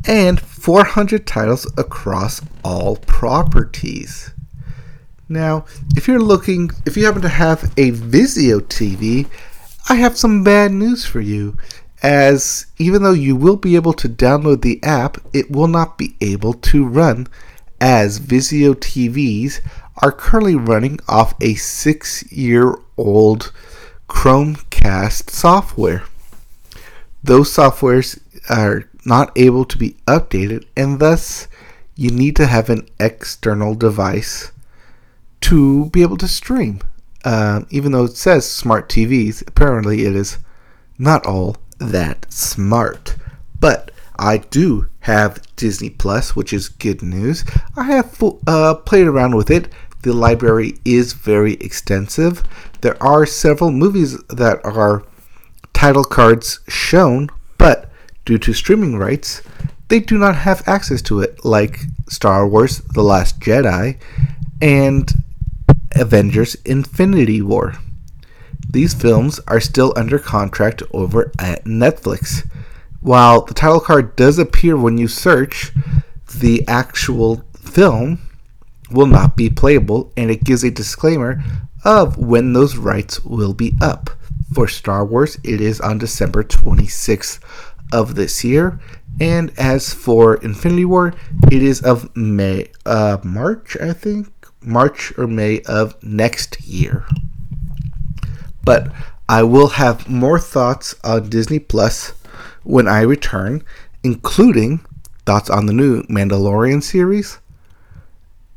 and 0.07 0.41
400 0.41 1.27
titles 1.27 1.71
across 1.77 2.41
all 2.65 2.97
properties. 2.97 4.31
Now, 5.29 5.65
if 5.97 6.09
you're 6.09 6.19
looking, 6.19 6.71
if 6.85 6.97
you 6.97 7.05
happen 7.05 7.23
to 7.23 7.29
have 7.29 7.65
a 7.77 7.93
Vizio 7.93 8.61
TV, 8.61 9.29
I 9.89 9.95
have 9.95 10.19
some 10.19 10.43
bad 10.43 10.73
news 10.73 11.05
for 11.05 11.21
you. 11.21 11.57
As 12.03 12.67
even 12.79 13.03
though 13.03 13.13
you 13.13 13.37
will 13.37 13.57
be 13.57 13.77
able 13.77 13.93
to 13.93 14.09
download 14.09 14.63
the 14.63 14.83
app, 14.83 15.19
it 15.33 15.51
will 15.51 15.69
not 15.69 15.99
be 15.99 16.17
able 16.21 16.55
to 16.55 16.85
run 16.85 17.29
as 17.81 18.19
Vizio 18.19 18.75
TVs 18.75 19.61
are 20.03 20.13
currently 20.13 20.55
running 20.55 20.99
off 21.09 21.35
a 21.41 21.55
six 21.55 22.31
year 22.33 22.75
old 22.97 23.53
Chromecast 24.09 25.31
software. 25.31 26.05
Those 27.23 27.55
softwares 27.55 28.19
are 28.49 28.90
not 29.05 29.33
able 29.37 29.65
to 29.65 29.79
be 29.79 29.97
updated, 30.07 30.65
and 30.77 31.01
thus 31.01 31.49
you 31.97 32.11
need 32.11 32.37
to 32.37 32.47
have 32.47 32.71
an 32.71 32.89
external 32.99 33.75
device 33.75 34.53
to 35.43 35.87
be 35.91 36.03
able 36.03 36.17
to 36.19 36.29
stream. 36.29 36.81
Uh, 37.25 37.63
even 37.71 37.93
though 37.93 38.05
it 38.05 38.17
says 38.17 38.51
smart 38.51 38.89
TVs, 38.89 39.47
apparently 39.47 40.05
it 40.05 40.17
is 40.17 40.39
not 40.99 41.27
all 41.27 41.57
that 41.79 42.31
smart. 42.33 43.17
But 43.59 43.91
I 44.19 44.39
do 44.39 44.89
have 45.01 45.43
Disney 45.57 45.91
Plus, 45.91 46.37
which 46.37 46.53
is 46.53 46.69
good 46.69 47.03
news. 47.03 47.45
I 47.77 47.85
have 47.85 48.23
uh, 48.47 48.75
played 48.75 49.07
around 49.07 49.35
with 49.35 49.51
it. 49.51 49.69
The 50.03 50.13
library 50.13 50.79
is 50.85 51.13
very 51.13 51.55
extensive. 51.55 52.43
There 52.81 53.03
are 53.03 53.27
several 53.27 53.71
movies 53.71 54.19
that 54.29 54.65
are 54.65 55.05
title 55.75 56.05
cards 56.05 56.61
shown, 56.69 57.29
but 57.59 57.90
due 58.31 58.39
to 58.39 58.53
streaming 58.53 58.97
rights, 58.97 59.43
they 59.89 59.99
do 59.99 60.17
not 60.17 60.37
have 60.37 60.63
access 60.69 61.03
to 61.03 61.19
it, 61.19 61.45
like 61.45 61.81
Star 62.09 62.47
Wars 62.47 62.79
The 62.95 63.03
Last 63.03 63.41
Jedi 63.41 63.99
and 64.63 65.13
Avengers 65.97 66.55
Infinity 66.65 67.43
War. 67.43 67.75
These 68.71 68.95
films 68.95 69.41
are 69.49 69.59
still 69.59 69.93
under 69.97 70.21
contract 70.21 70.81
over 70.93 71.33
at 71.41 71.65
Netflix. 71.65 72.49
While 73.01 73.41
the 73.41 73.53
title 73.53 73.81
card 73.81 74.15
does 74.15 74.39
appear 74.39 74.77
when 74.77 74.97
you 74.97 75.09
search, 75.09 75.73
the 76.39 76.65
actual 76.69 77.43
film 77.57 78.21
will 78.93 79.09
not 79.09 79.37
be 79.37 79.51
playable 79.51 80.13
and 80.17 80.31
it 80.31 80.45
gives 80.45 80.63
a 80.63 80.71
disclaimer 80.71 81.43
of 81.85 82.17
when 82.17 82.53
those 82.53 82.77
rights 82.77 83.25
will 83.25 83.55
be 83.55 83.75
up. 83.81 84.09
For 84.53 84.67
Star 84.67 85.05
Wars, 85.05 85.39
it 85.45 85.61
is 85.61 85.81
on 85.81 85.99
December 85.99 86.43
26th 86.43 87.39
of 87.93 88.15
this 88.15 88.45
year, 88.45 88.81
and 89.21 89.53
as 89.59 89.93
for 89.93 90.37
Infinity 90.37 90.85
War, 90.85 91.15
it 91.51 91.63
is 91.63 91.83
of 91.83 92.15
May, 92.17 92.71
uh, 92.87 93.19
March, 93.23 93.77
I 93.81 93.93
think, 93.93 94.29
March 94.63 95.13
or 95.19 95.27
May 95.27 95.61
of 95.63 96.01
next 96.03 96.61
year. 96.63 97.07
But 98.63 98.93
I 99.29 99.43
will 99.43 99.69
have 99.69 100.09
more 100.09 100.39
thoughts 100.39 100.95
on 101.05 101.29
Disney 101.29 101.59
Plus 101.59 102.13
when 102.63 102.89
I 102.89 103.03
return, 103.03 103.63
including 104.03 104.81
thoughts 105.27 105.51
on 105.51 105.67
the 105.67 105.73
new 105.73 106.03
Mandalorian 106.05 106.83
series, 106.83 107.39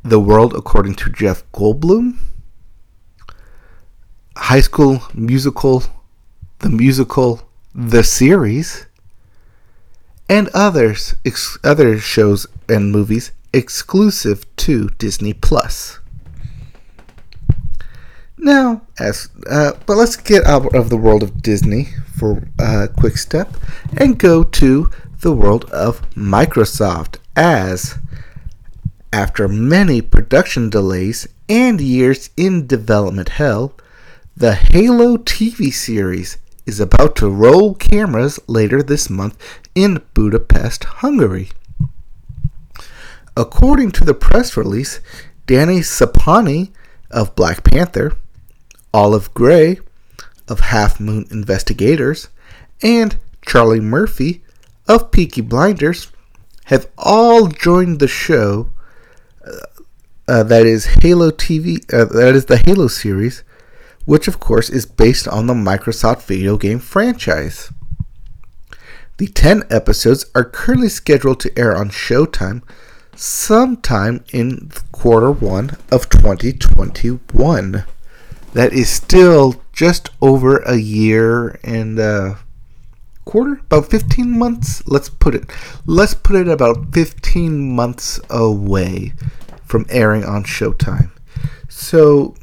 The 0.04 0.20
World 0.20 0.54
According 0.54 0.96
to 0.96 1.10
Jeff 1.10 1.44
Goldblum, 1.52 2.18
High 4.36 4.62
School 4.62 5.04
Musical, 5.14 5.84
the 6.60 6.70
musical, 6.70 7.42
the 7.76 8.04
series, 8.04 8.86
and 10.30 10.50
others, 10.54 11.16
ex- 11.26 11.58
other 11.64 12.00
shows 12.00 12.48
and 12.70 12.92
movies 12.92 13.32
exclusive 13.54 14.46
to 14.58 14.90
Disney 14.98 15.34
Plus. 15.34 16.00
Now, 18.38 18.82
as 19.00 19.30
uh, 19.50 19.74
but 19.86 19.96
let's 19.96 20.18
get 20.18 20.44
out 20.46 20.76
of 20.76 20.90
the 20.90 20.98
world 20.98 21.24
of 21.24 21.42
Disney 21.42 21.90
for 22.16 22.44
a 22.60 22.90
quick 22.90 23.18
step 23.18 23.56
and 23.96 24.20
go 24.20 24.44
to 24.44 24.90
the 25.22 25.32
world 25.32 25.66
of 25.72 26.02
Microsoft. 26.12 27.18
As 27.36 27.98
after 29.14 29.48
many 29.48 30.02
production 30.02 30.70
delays 30.70 31.28
and 31.48 31.80
years 31.80 32.32
in 32.36 32.68
development 32.68 33.30
hell, 33.30 33.74
the 34.36 34.56
Halo 34.56 35.18
TV 35.18 35.72
series 35.72 36.38
is 36.66 36.80
about 36.80 37.16
to 37.18 37.30
roll 37.30 37.74
cameras 37.76 38.40
later 38.48 38.82
this 38.82 39.10
month 39.10 39.38
in 39.76 40.02
Budapest, 40.14 40.84
Hungary. 40.86 41.50
According 43.36 43.92
to 43.94 44.06
the 44.06 44.14
press 44.14 44.56
release, 44.56 45.00
Danny 45.46 45.80
Sapani 45.80 46.72
of 47.12 47.36
Black 47.36 47.64
Panther, 47.64 48.16
Olive 48.94 49.34
Gray 49.34 49.80
of 50.48 50.60
Half 50.60 51.00
Moon 51.00 51.26
Investigations, 51.32 52.30
and 52.82 53.18
Charlie 53.46 53.80
Murphy 53.80 54.44
of 54.88 55.12
Peaky 55.12 55.42
Blinders 55.42 56.12
have 56.66 56.88
all 56.98 57.48
joined 57.48 58.00
the 58.00 58.08
show 58.08 58.70
uh, 60.28 60.44
that 60.44 60.66
is 60.66 60.86
Halo 61.02 61.32
TV, 61.32 61.82
uh, 61.94 62.06
that 62.06 62.36
is 62.36 62.46
the 62.46 62.62
Halo 62.66 62.88
series, 62.88 63.44
which 64.06 64.28
of 64.28 64.40
course 64.40 64.70
is 64.70 64.86
based 64.86 65.28
on 65.28 65.48
the 65.48 65.54
Microsoft 65.54 66.24
video 66.24 66.58
game 66.58 66.80
franchise. 66.80 67.72
The 69.18 69.28
10 69.28 69.64
episodes 69.70 70.26
are 70.34 70.44
currently 70.44 70.90
scheduled 70.90 71.40
to 71.42 71.60
air 71.60 71.78
on 71.78 71.90
Showtime 71.90 72.64
sometime 73.16 74.24
in 74.34 74.72
quarter 74.92 75.32
one 75.32 75.78
of 75.92 76.10
2021. 76.10 77.86
That 78.54 78.74
is 78.74 78.90
still 78.90 79.62
just 79.72 80.10
over 80.22 80.58
a 80.58 80.76
year 80.76 81.60
and 81.64 82.00
a 82.00 82.40
quarter, 83.26 83.62
about 83.66 83.90
15 83.90 84.38
months. 84.38 84.86
Let's 84.88 85.10
put 85.10 85.36
it. 85.36 85.50
Let's 85.86 86.14
put 86.14 86.36
it 86.36 86.48
about 86.48 86.94
15 86.94 87.76
months 87.76 88.20
away 88.30 89.14
from 89.66 89.86
airing 89.90 90.24
on 90.24 90.44
Showtime. 90.44 91.12
So, 91.70 92.36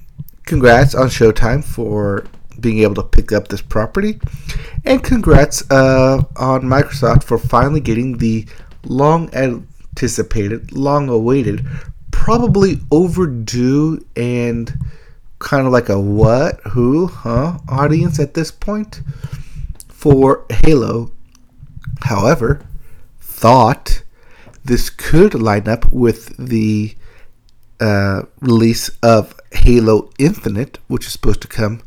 congrats 0.50 0.96
on 0.96 1.06
Showtime 1.06 1.62
for 1.62 2.24
being 2.58 2.80
able 2.80 2.96
to 2.96 3.04
pick 3.04 3.30
up 3.30 3.46
this 3.46 3.62
property, 3.62 4.18
and 4.84 5.00
congrats 5.00 5.62
uh, 5.70 6.24
on 6.34 6.62
Microsoft 6.62 7.22
for 7.22 7.38
finally 7.38 7.78
getting 7.78 8.18
the 8.18 8.48
long 8.84 9.32
anticipated, 9.32 10.72
long 10.72 11.08
awaited, 11.08 11.64
probably 12.10 12.80
overdue, 12.90 14.04
and 14.16 14.76
kind 15.38 15.68
of 15.68 15.72
like 15.72 15.88
a 15.88 16.00
what, 16.00 16.58
who, 16.72 17.06
huh 17.06 17.58
audience 17.68 18.18
at 18.18 18.34
this 18.34 18.50
point 18.50 19.02
for 19.86 20.46
Halo. 20.50 21.12
However, 22.02 22.60
thought 23.20 24.02
this 24.64 24.90
could 24.90 25.32
line 25.32 25.68
up 25.68 25.92
with 25.92 26.36
the 26.36 26.96
uh, 27.80 28.22
release 28.40 28.90
of 29.02 29.34
Halo 29.52 30.10
Infinite, 30.18 30.78
which 30.88 31.06
is 31.06 31.12
supposed 31.12 31.42
to 31.42 31.48
come 31.48 31.82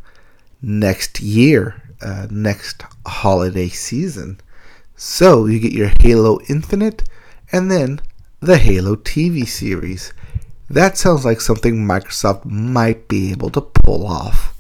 next 0.62 1.22
year, 1.22 1.82
uh, 2.02 2.28
next 2.30 2.84
holiday 3.06 3.70
season. 3.70 4.40
So 4.96 5.46
you 5.46 5.60
get 5.60 5.72
your 5.74 5.92
Halo 6.02 6.40
Infinite 6.50 7.04
and 7.52 7.70
then 7.70 8.02
the 8.40 8.58
Halo 8.58 8.96
TV 8.96 9.48
series. 9.48 10.14
That 10.70 10.98
sounds 10.98 11.26
like 11.26 11.42
something 11.42 11.76
Microsoft 11.76 12.46
might 12.46 13.08
be 13.08 13.32
able 13.32 13.50
to 13.52 13.62
pull 13.62 14.08
off. 14.08 14.54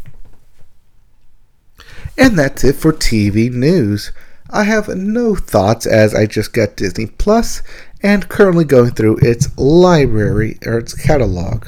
And 2.17 2.37
that's 2.37 2.63
it 2.63 2.75
for 2.75 2.93
TV 2.93 3.51
news. 3.51 4.11
I 4.49 4.65
have 4.65 4.87
no 4.89 5.35
thoughts 5.35 5.87
as 5.87 6.13
I 6.13 6.27
just 6.27 6.53
got 6.53 6.75
Disney 6.75 7.07
Plus 7.07 7.63
and 8.03 8.27
currently 8.27 8.65
going 8.65 8.91
through 8.91 9.17
its 9.21 9.57
library 9.57 10.59
or 10.65 10.77
its 10.77 10.93
catalog. 10.93 11.67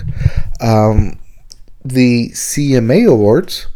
Um, 0.59 1.17
the 1.83 2.29
CMA 2.29 3.09
Awards 3.09 3.67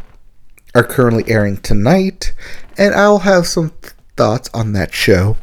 are 0.75 0.83
currently 0.83 1.23
airing 1.31 1.57
tonight, 1.57 2.33
and 2.77 2.93
I'll 2.93 3.19
have 3.19 3.47
some 3.47 3.71
thoughts 4.17 4.49
on 4.53 4.73
that 4.73 4.93
show 4.93 5.37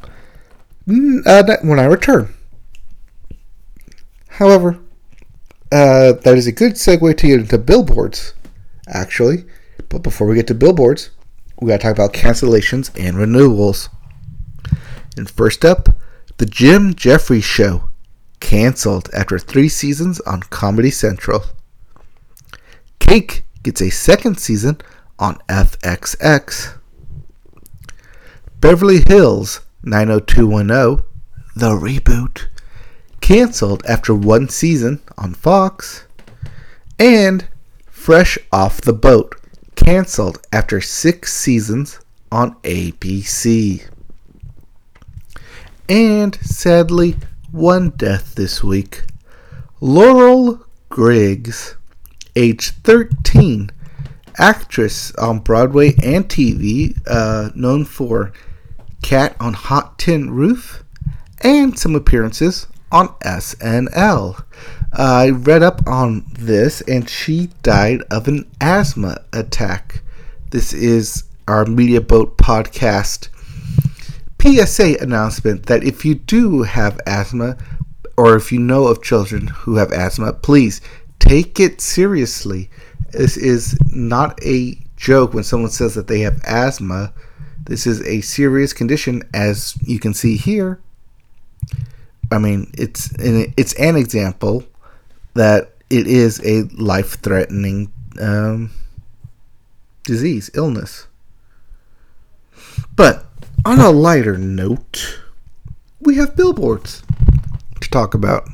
mm, 0.87 1.27
uh, 1.27 1.57
when 1.63 1.81
I 1.81 1.87
return. 1.87 2.35
However, 4.29 4.79
uh, 5.73 6.13
that 6.13 6.35
is 6.37 6.47
a 6.47 6.53
good 6.53 6.73
segue 6.75 7.17
to 7.17 7.27
get 7.27 7.41
into 7.41 7.59
billboards, 7.59 8.35
actually. 8.87 9.45
But 9.89 10.03
before 10.03 10.27
we 10.27 10.35
get 10.35 10.47
to 10.49 10.55
billboards, 10.55 11.11
we 11.61 11.69
got 11.69 11.81
to 11.81 11.83
talk 11.83 11.93
about 11.93 12.13
cancellations 12.13 12.91
and 12.99 13.17
renewals. 13.17 13.89
And 15.17 15.31
first 15.31 15.65
up, 15.65 15.89
the 16.39 16.47
Jim 16.47 16.95
Jefferies 16.95 17.45
Show, 17.45 17.89
canceled 18.41 19.09
after 19.15 19.39
three 19.39 19.69
seasons 19.69 20.21
on 20.21 20.41
Comedy 20.43 20.91
Central. 20.91 21.45
Cake 22.99 23.45
gets 23.63 23.81
a 23.81 23.91
second 23.91 24.39
season 24.39 24.79
on 25.19 25.39
FXX. 25.49 26.79
Beverly 28.61 29.03
Hills 29.07 29.61
90210, 29.83 31.05
the 31.55 31.71
reboot, 31.71 32.49
canceled 33.21 33.85
after 33.87 34.15
one 34.15 34.49
season 34.49 35.01
on 35.17 35.33
Fox. 35.33 36.07
And 36.99 37.49
Fresh 37.87 38.39
Off 38.53 38.81
the 38.81 38.93
Boat, 38.93 39.37
canceled 39.75 40.39
after 40.53 40.81
six 40.81 41.33
seasons 41.33 41.99
on 42.31 42.55
ABC. 42.63 43.89
And 45.89 46.35
sadly, 46.37 47.17
one 47.53 47.91
death 47.91 48.35
this 48.35 48.65
week. 48.65 49.05
Laurel 49.81 50.67
Griggs, 50.89 51.77
age 52.35 52.71
13, 52.71 53.71
actress 54.37 55.15
on 55.15 55.39
Broadway 55.39 55.95
and 56.03 56.29
TV, 56.29 56.99
uh, 57.07 57.51
known 57.55 57.85
for 57.85 58.33
Cat 59.03 59.37
on 59.39 59.53
Hot 59.53 59.99
Tin 59.99 60.31
Roof 60.31 60.83
and 61.43 61.79
some 61.79 61.95
appearances 61.95 62.67
on 62.91 63.09
SNL. 63.21 64.43
I 64.93 65.31
read 65.31 65.63
up 65.63 65.87
on 65.87 66.25
this 66.33 66.81
and 66.83 67.09
she 67.09 67.51
died 67.63 68.03
of 68.11 68.27
an 68.27 68.51
asthma 68.61 69.19
attack. 69.33 70.03
This 70.51 70.73
is 70.73 71.25
our 71.47 71.65
Media 71.65 72.01
Boat 72.01 72.37
podcast 72.39 73.29
PSA 74.47 74.99
announcement 75.01 75.67
that 75.67 75.83
if 75.83 76.05
you 76.05 76.15
do 76.15 76.63
have 76.63 77.01
asthma 77.05 77.57
or 78.17 78.37
if 78.37 78.53
you 78.53 78.61
know 78.61 78.87
of 78.87 79.03
children 79.03 79.49
who 79.49 79.77
have 79.77 79.93
asthma, 79.93 80.33
please 80.33 80.81
take 81.19 81.59
it 81.59 81.81
seriously. 81.81 82.71
This 83.11 83.37
is 83.37 83.77
not 83.93 84.39
a 84.45 84.79
joke 84.97 85.35
when 85.35 85.43
someone 85.43 85.71
says 85.71 85.97
that 85.97 86.07
they 86.07 86.21
have 86.21 86.41
asthma. 86.45 87.13
This 87.65 87.89
is 87.89 88.01
a 88.03 88.21
serious 88.21 88.73
condition, 88.73 89.25
as 89.35 89.77
you 89.83 89.99
can 89.99 90.15
see 90.15 90.37
here. 90.37 90.81
I 92.31 92.39
mean, 92.39 92.71
it's 92.79 93.11
an, 93.17 93.53
it's 93.57 93.73
an 93.75 93.97
example 93.97 94.65
that 95.35 95.73
it 95.91 96.07
is 96.07 96.41
a 96.45 96.63
life-threatening 96.81 97.93
um, 98.21 98.71
disease, 100.05 100.51
illness. 100.55 101.09
But 102.95 103.26
on 103.67 103.81
a 103.81 103.91
lighter 103.91 104.39
note, 104.39 105.19
we 105.99 106.15
have 106.15 106.37
billboards 106.37 107.03
to 107.81 107.91
talk 107.91 108.15
about. 108.15 108.49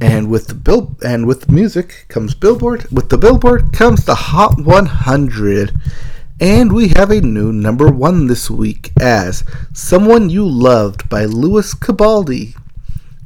And 0.00 0.30
with 0.30 0.46
the 0.46 0.54
bill 0.54 0.96
and 1.04 1.26
with 1.26 1.50
music 1.50 2.06
comes 2.08 2.34
Billboard. 2.34 2.90
With 2.90 3.10
the 3.10 3.18
Billboard 3.18 3.74
comes 3.74 4.06
the 4.06 4.14
Hot 4.14 4.58
100. 4.58 5.78
And 6.40 6.72
we 6.72 6.88
have 6.96 7.10
a 7.10 7.20
new 7.20 7.52
number 7.52 7.88
one 7.88 8.26
this 8.26 8.48
week 8.48 8.90
as 8.98 9.44
Someone 9.74 10.30
You 10.30 10.48
Loved 10.48 11.06
by 11.10 11.26
Lewis 11.26 11.74
Capaldi 11.74 12.56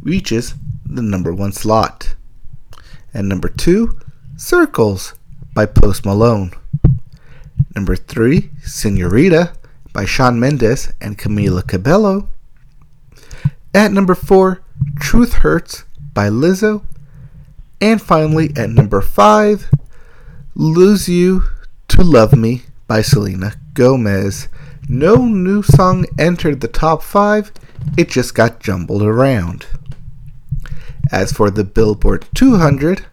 reaches 0.02 0.55
the 0.85 1.02
number 1.02 1.33
one 1.33 1.52
slot. 1.52 2.16
And 3.14 3.28
number 3.28 3.48
two, 3.48 3.96
Circles 4.37 5.14
by 5.55 5.66
Post 5.66 6.05
Malone. 6.05 6.50
Number 7.76 7.94
three, 7.94 8.50
Senorita 8.64 9.52
by 9.92 10.05
Shawn 10.05 10.40
Mendes 10.40 10.92
and 11.00 11.18
Camila 11.18 11.66
Cabello. 11.66 12.28
At 13.74 13.92
number 13.92 14.14
four, 14.14 14.62
Truth 15.00 15.35
Hurts 15.35 15.85
by 16.14 16.28
Lizzo. 16.28 16.85
And 17.81 18.00
finally, 18.00 18.52
at 18.57 18.70
number 18.70 19.00
five, 19.00 19.70
Lose 20.55 21.09
You 21.09 21.44
to 21.88 22.02
Love 22.02 22.37
Me 22.37 22.62
by 22.87 23.02
Selena 23.02 23.55
Gomez. 23.74 24.48
No 24.88 25.26
new 25.26 25.62
song 25.62 26.07
entered 26.18 26.61
the 26.61 26.68
top 26.68 27.02
five, 27.02 27.52
it 27.96 28.09
just 28.11 28.35
got 28.35 28.61
jumbled 28.61 29.02
around. 29.02 29.66
As 31.11 31.33
for 31.33 31.50
the 31.50 31.64
Billboard 31.64 32.26
200, 32.35 33.07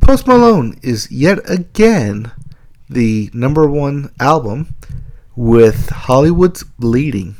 Post 0.00 0.26
Malone 0.26 0.78
is 0.82 1.10
yet 1.10 1.38
again 1.48 2.32
the 2.90 3.30
number 3.32 3.68
one 3.68 4.10
album 4.20 4.74
with 5.36 5.88
Hollywood's 5.90 6.62
Bleeding, 6.62 7.34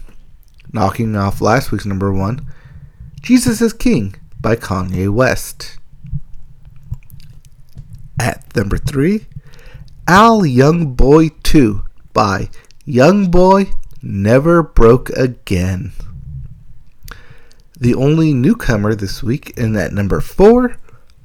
knocking 0.73 1.17
off 1.17 1.41
last 1.41 1.71
week's 1.71 1.87
number 1.87 2.13
one, 2.13 2.47
Jesus 3.23 3.61
is 3.61 3.73
King 3.73 4.15
by 4.41 4.57
Kanye 4.57 5.09
West. 5.09 5.79
At 8.19 8.55
number 8.57 8.79
three, 8.79 9.27
AI 10.09 10.45
Young 10.45 10.95
Boy 10.95 11.31
2 11.43 11.85
by 12.13 12.51
Young 12.85 13.31
Boy 13.31 13.71
Never 14.03 14.63
Broke 14.63 15.11
Again. 15.11 15.93
The 17.79 17.95
only 17.95 18.33
newcomer 18.33 18.95
this 18.95 19.23
week 19.23 19.51
in 19.57 19.77
at 19.77 19.93
number 19.93 20.21
four, 20.21 20.77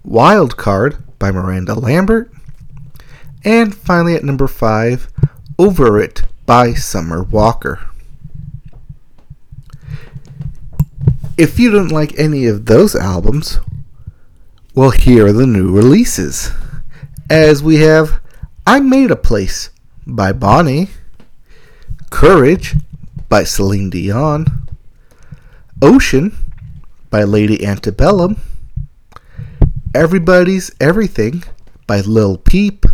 Wild 0.03 0.57
Card 0.57 0.97
by 1.19 1.31
Miranda 1.31 1.75
Lambert. 1.75 2.31
And 3.43 3.75
finally 3.75 4.15
at 4.15 4.23
number 4.23 4.47
five, 4.47 5.09
Over 5.57 5.99
It 5.99 6.23
by 6.49 6.73
Summer 6.73 7.21
Walker. 7.21 7.79
If 11.37 11.59
you 11.59 11.69
don't 11.69 11.91
like 11.91 12.17
any 12.17 12.47
of 12.47 12.65
those 12.65 12.95
albums, 12.95 13.59
well, 14.73 14.89
here 14.89 15.27
are 15.27 15.31
the 15.31 15.45
new 15.45 15.71
releases. 15.71 16.49
as 17.29 17.61
we 17.61 17.75
have 17.81 18.19
I 18.65 18.79
Made 18.79 19.11
a 19.11 19.15
Place 19.15 19.69
by 20.07 20.31
Bonnie, 20.31 20.87
Courage 22.09 22.75
by 23.29 23.43
Celine 23.43 23.91
Dion, 23.91 24.47
Ocean 25.83 26.35
by 27.11 27.25
Lady 27.25 27.63
Antebellum, 27.63 28.37
Everybody's 29.93 30.71
Everything 30.81 31.43
by 31.85 32.01
Lil 32.01 32.37
Peep, 32.37 32.87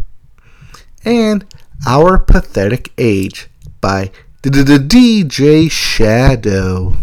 and 1.06 1.46
Our 1.88 2.18
Pathetic 2.18 2.92
Age 2.98 3.48
by 3.80 4.10
DJ 4.42 5.70
Shadow. 5.70 6.96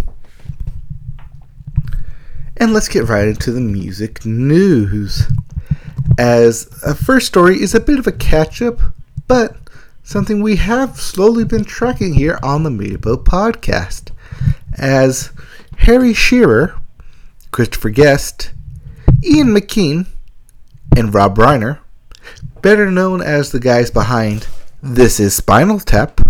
And 2.57 2.73
let's 2.73 2.89
get 2.89 3.09
right 3.09 3.29
into 3.29 3.53
the 3.53 3.61
music 3.61 4.27
news. 4.27 5.29
As 6.19 6.69
a 6.85 6.97
first 6.97 7.29
story 7.29 7.63
is 7.63 7.77
a 7.77 7.81
bit 7.81 8.01
of 8.01 8.09
a 8.09 8.13
catch 8.13 8.61
up, 8.61 8.81
but 9.29 9.57
something 10.03 10.43
we 10.43 10.57
have 10.57 10.99
slowly 10.99 11.45
been 11.45 11.65
tracking 11.65 12.15
here 12.15 12.41
on 12.43 12.65
the 12.65 12.71
Media 12.71 12.99
Boat 12.99 13.25
podcast. 13.25 14.11
As 14.77 15.31
Harry 15.79 16.13
Shearer, 16.13 16.75
Christopher 17.53 17.91
Guest, 17.91 18.53
Ian 19.23 19.49
McKean, 19.49 20.07
and 20.97 21.15
Rob 21.15 21.37
Reiner, 21.37 21.79
better 22.63 22.91
known 22.91 23.23
as 23.23 23.53
the 23.53 23.61
guys 23.61 23.89
behind 23.89 24.49
This 24.85 25.21
Is 25.21 25.37
Spinal 25.37 25.79
Tap, 25.79 26.21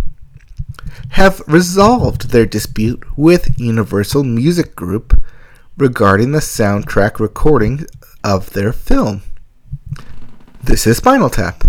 have 1.13 1.41
resolved 1.47 2.29
their 2.29 2.45
dispute 2.45 3.03
with 3.17 3.59
Universal 3.59 4.25
Music 4.25 4.77
Group 4.77 5.19
regarding 5.79 6.33
the 6.33 6.41
soundtrack 6.41 7.19
recording 7.19 7.87
of 8.23 8.51
their 8.51 8.75
film. 8.75 9.23
This 10.63 10.87
is 10.87 10.99
Spinal 10.99 11.31
Tap. 11.31 11.65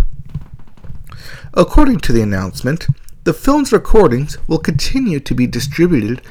According 1.53 1.99
to 1.99 2.11
the 2.11 2.21
announcement, 2.21 2.87
the 3.23 3.33
film's 3.33 3.71
recordings 3.71 4.37
will 4.49 4.59
continue 4.59 5.21
to 5.21 5.33
be 5.33 5.47
distributed 5.47 6.21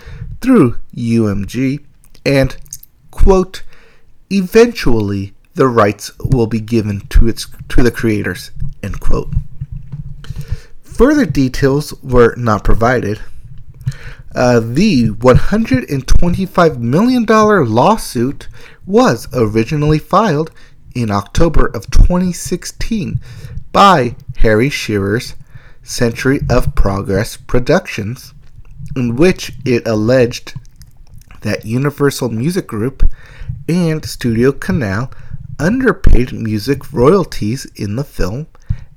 through 0.43 0.77
UMG 0.95 1.83
and, 2.27 2.59
quote, 3.11 3.63
eventually 4.29 5.33
the 5.55 5.67
rights 5.67 6.13
will 6.19 6.47
be 6.47 6.61
given 6.61 7.01
to 7.09 7.27
its 7.27 7.47
to 7.71 7.83
the 7.83 7.91
creators, 7.91 8.51
end 8.83 9.01
quote. 9.01 9.33
Further 11.03 11.27
details 11.27 11.93
were 12.01 12.33
not 12.37 12.63
provided, 12.63 13.19
uh, 14.37 14.61
the 14.61 15.09
$125 15.09 16.79
million 16.79 17.27
lawsuit 17.27 18.47
was 18.87 19.27
originally 19.33 19.99
filed 19.99 20.53
in 20.95 21.11
October 21.11 21.67
of 21.75 21.91
2016 21.91 23.19
by 23.73 24.15
Harry 24.37 24.71
Shearer's 24.71 25.35
Century 25.83 26.39
of 26.49 26.77
Progress 26.77 27.37
Productions, 27.37 28.33
in 28.95 29.17
which 29.17 29.55
it 29.65 29.85
alleged 29.89 30.55
that 31.41 31.65
Universal 31.65 32.29
Music 32.29 32.69
Group 32.69 33.11
and 33.69 34.05
Studio 34.05 34.53
Canal 34.53 35.11
underpaid 35.59 36.33
music 36.33 36.93
royalties 36.93 37.65
in 37.75 37.97
the 37.97 38.05
film 38.05 38.47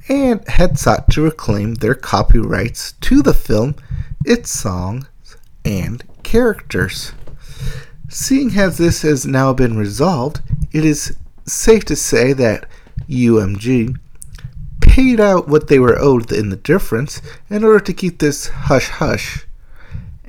and 0.08 0.48
had 0.48 0.78
sought 0.78 1.10
to 1.10 1.22
reclaim 1.22 1.76
their 1.76 1.96
copyrights 1.96 2.94
to 3.02 3.22
the 3.22 3.34
film, 3.34 3.76
its 4.24 4.52
songs, 4.52 5.08
and 5.64 6.04
characters. 6.24 7.14
Seeing 8.10 8.58
as 8.58 8.78
this 8.78 9.02
has 9.02 9.26
now 9.26 9.54
been 9.54 9.78
resolved, 9.78 10.42
it 10.72 10.86
is 10.86 11.18
safe 11.46 11.86
to 11.86 11.96
say 11.96 12.34
that 12.34 12.68
UMG 13.10 13.98
paid 14.82 15.20
out 15.20 15.48
what 15.48 15.68
they 15.68 15.80
were 15.80 16.00
owed 16.00 16.32
in 16.32 16.50
the 16.50 16.56
difference 16.56 17.22
in 17.50 17.64
order 17.64 17.80
to 17.80 17.94
keep 17.94 18.20
this 18.20 18.48
hush 18.48 18.90
hush, 18.90 19.46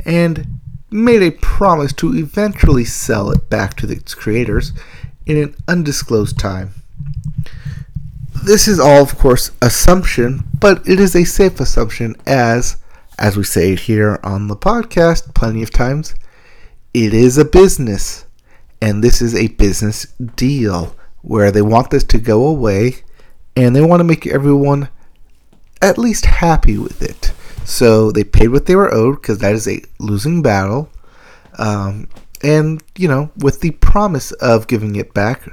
and 0.05 0.59
made 0.91 1.23
a 1.23 1.31
promise 1.31 1.93
to 1.93 2.17
eventually 2.17 2.85
sell 2.85 3.31
it 3.31 3.51
back 3.51 3.77
to 3.77 3.91
its 3.91 4.15
creators 4.15 4.73
in 5.27 5.37
an 5.37 5.55
undisclosed 5.69 6.39
time. 6.39 6.71
This 8.47 8.69
is 8.69 8.79
all, 8.79 9.03
of 9.03 9.19
course, 9.19 9.51
assumption, 9.61 10.45
but 10.61 10.87
it 10.87 11.01
is 11.01 11.17
a 11.17 11.25
safe 11.25 11.59
assumption 11.59 12.15
as 12.29 12.77
as 13.19 13.37
we 13.37 13.43
say 13.43 13.75
here 13.75 14.21
on 14.23 14.47
the 14.47 14.55
podcast 14.55 15.35
plenty 15.35 15.65
of 15.65 15.73
times, 15.73 16.15
it 16.95 17.13
is 17.13 17.39
a 17.39 17.45
business. 17.45 18.25
And 18.81 19.03
this 19.03 19.21
is 19.21 19.35
a 19.35 19.49
business 19.49 20.07
deal 20.37 20.95
where 21.23 21.51
they 21.51 21.61
want 21.61 21.91
this 21.91 22.05
to 22.05 22.19
go 22.19 22.47
away 22.47 22.99
and 23.57 23.75
they 23.75 23.83
want 23.83 23.99
to 23.99 24.05
make 24.05 24.29
everyone 24.29 24.91
at 25.83 25.99
least 25.99 26.27
happy 26.27 26.79
with 26.79 27.03
it. 27.03 27.33
So 27.65 28.13
they 28.13 28.23
paid 28.23 28.51
what 28.51 28.67
they 28.67 28.77
were 28.77 28.95
owed 28.95 29.21
because 29.21 29.39
that 29.39 29.55
is 29.57 29.67
a 29.67 29.83
losing 29.99 30.41
battle. 30.41 30.89
Um, 31.59 32.09
and, 32.45 32.81
you 32.97 33.09
know, 33.09 33.33
with 33.39 33.61
the 33.61 33.73
promise 33.73 34.31
of 34.31 34.69
giving 34.69 34.95
it 34.95 35.13
back, 35.15 35.49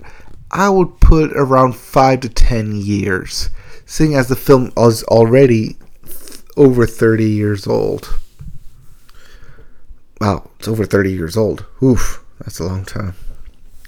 I 0.55 0.69
would 0.69 0.99
put 0.99 1.31
around 1.33 1.75
five 1.75 2.19
to 2.21 2.29
ten 2.29 2.75
years, 2.75 3.49
seeing 3.87 4.13
as 4.13 4.27
the 4.27 4.35
film 4.35 4.71
is 4.77 5.03
already 5.05 5.77
over 6.55 6.85
30 6.85 7.25
years 7.25 7.65
old. 7.65 8.19
Wow, 10.21 10.51
it's 10.59 10.67
over 10.67 10.85
30 10.85 11.11
years 11.11 11.35
old. 11.35 11.65
Oof, 11.81 12.23
that's 12.39 12.59
a 12.59 12.65
long 12.65 12.85
time. 12.85 13.15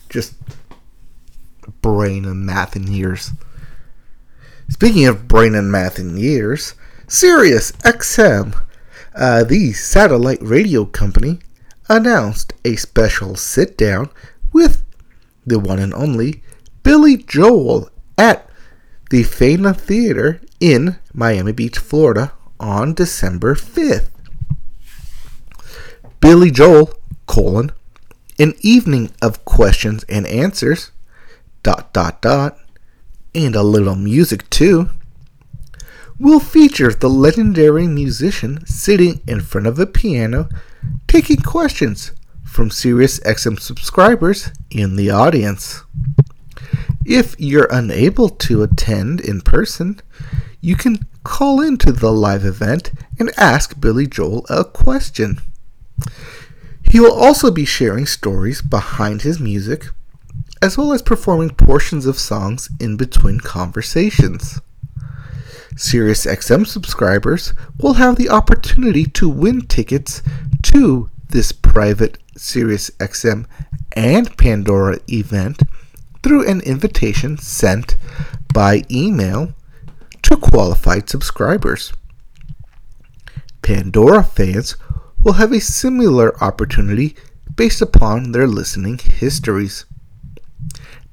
Just 0.10 0.34
brain 1.84 2.25
and 2.25 2.47
math 2.47 2.75
in 2.75 2.91
years. 2.91 3.32
Speaking 4.67 5.06
of 5.06 5.28
brain 5.28 5.54
and 5.54 5.71
math 5.71 5.99
in 5.99 6.17
years, 6.17 6.73
Sirius 7.08 7.73
XM, 7.84 8.60
uh, 9.13 9.43
the 9.43 9.71
satellite 9.73 10.41
radio 10.41 10.84
company, 10.84 11.38
announced 11.88 12.54
a 12.65 12.75
special 12.75 13.36
sit 13.36 13.78
down 13.78 14.10
with 14.51 14.84
the 15.45 15.60
one 15.60 15.78
and 15.78 15.93
only 15.93 16.41
Billy 16.86 17.17
Joel 17.17 17.89
at 18.15 18.48
the 19.10 19.24
Faena 19.24 19.76
Theater 19.76 20.39
in 20.60 20.98
Miami 21.15 21.52
Beach, 21.52 21.80
Florida 21.80 22.34
on 22.60 22.93
December 22.93 23.56
5th. 23.56 24.10
Billy 26.21 26.52
Joel, 26.52 26.93
colon, 27.26 27.71
an 28.38 28.54
evening 28.62 29.12
of 29.19 29.43
questions 29.45 30.04
and 30.08 30.28
answers, 30.28 30.91
dot 31.63 31.91
dot 31.91 32.21
dot, 32.21 32.60
and 33.34 33.56
a 33.56 33.63
little 33.63 33.95
music 33.95 34.48
too, 34.52 34.91
will 36.19 36.39
feature 36.39 36.93
the 36.93 37.10
legendary 37.10 37.88
musician 37.88 38.63
sitting 38.67 39.21
in 39.28 39.41
front 39.41 39.65
of 39.65 39.80
a 39.80 39.88
piano 39.88 40.48
taking 41.08 41.38
questions 41.38 42.12
from 42.43 42.69
SiriusXM 42.69 43.60
subscribers 43.60 44.52
in 44.69 44.98
the 44.98 45.10
audience. 45.10 45.84
If 47.06 47.36
you're 47.38 47.68
unable 47.72 48.30
to 48.30 48.63
attend 48.63 49.22
in 49.22 49.41
person, 49.41 50.02
you 50.60 50.76
can 50.76 51.06
call 51.24 51.62
into 51.62 51.91
the 51.91 52.12
live 52.12 52.44
event 52.44 52.91
and 53.20 53.32
ask 53.38 53.80
Billy 53.80 54.08
Joel 54.08 54.44
a 54.50 54.63
question. 54.63 55.39
He 56.82 57.00
will 57.00 57.13
also 57.13 57.52
be 57.52 57.63
sharing 57.63 58.08
stories 58.08 58.63
behind 58.63 59.22
his 59.22 59.39
music, 59.39 59.86
as 60.63 60.80
well 60.80 60.94
as 60.94 61.04
performing 61.04 61.52
portions 61.52 62.08
of 62.08 62.18
songs 62.18 62.70
in 62.80 62.98
between 62.98 63.39
conversations. 63.39 64.60
SiriusXM 65.76 66.65
subscribers 66.65 67.54
will 67.80 67.96
have 67.96 68.15
the 68.15 68.30
opportunity 68.30 69.06
to 69.06 69.30
win 69.30 69.62
tickets 69.68 70.24
to 70.63 71.12
this 71.30 71.52
private 71.52 72.18
SiriusXM 72.36 73.46
and 73.91 74.38
Pandora 74.38 75.00
event 75.08 75.62
through 76.26 76.48
an 76.48 76.60
invitation 76.62 77.38
sent 77.38 77.96
by 78.52 78.82
email 78.90 79.54
to 80.24 80.36
qualified 80.36 81.08
subscribers. 81.08 81.94
Pandora 83.62 84.24
fans 84.24 84.76
will 85.24 85.34
have 85.34 85.52
a 85.52 85.62
similar 85.62 86.36
opportunity 86.44 87.16
based 87.56 87.80
upon 87.80 88.32
their 88.32 88.48
listening 88.48 88.98
histories. 88.98 89.86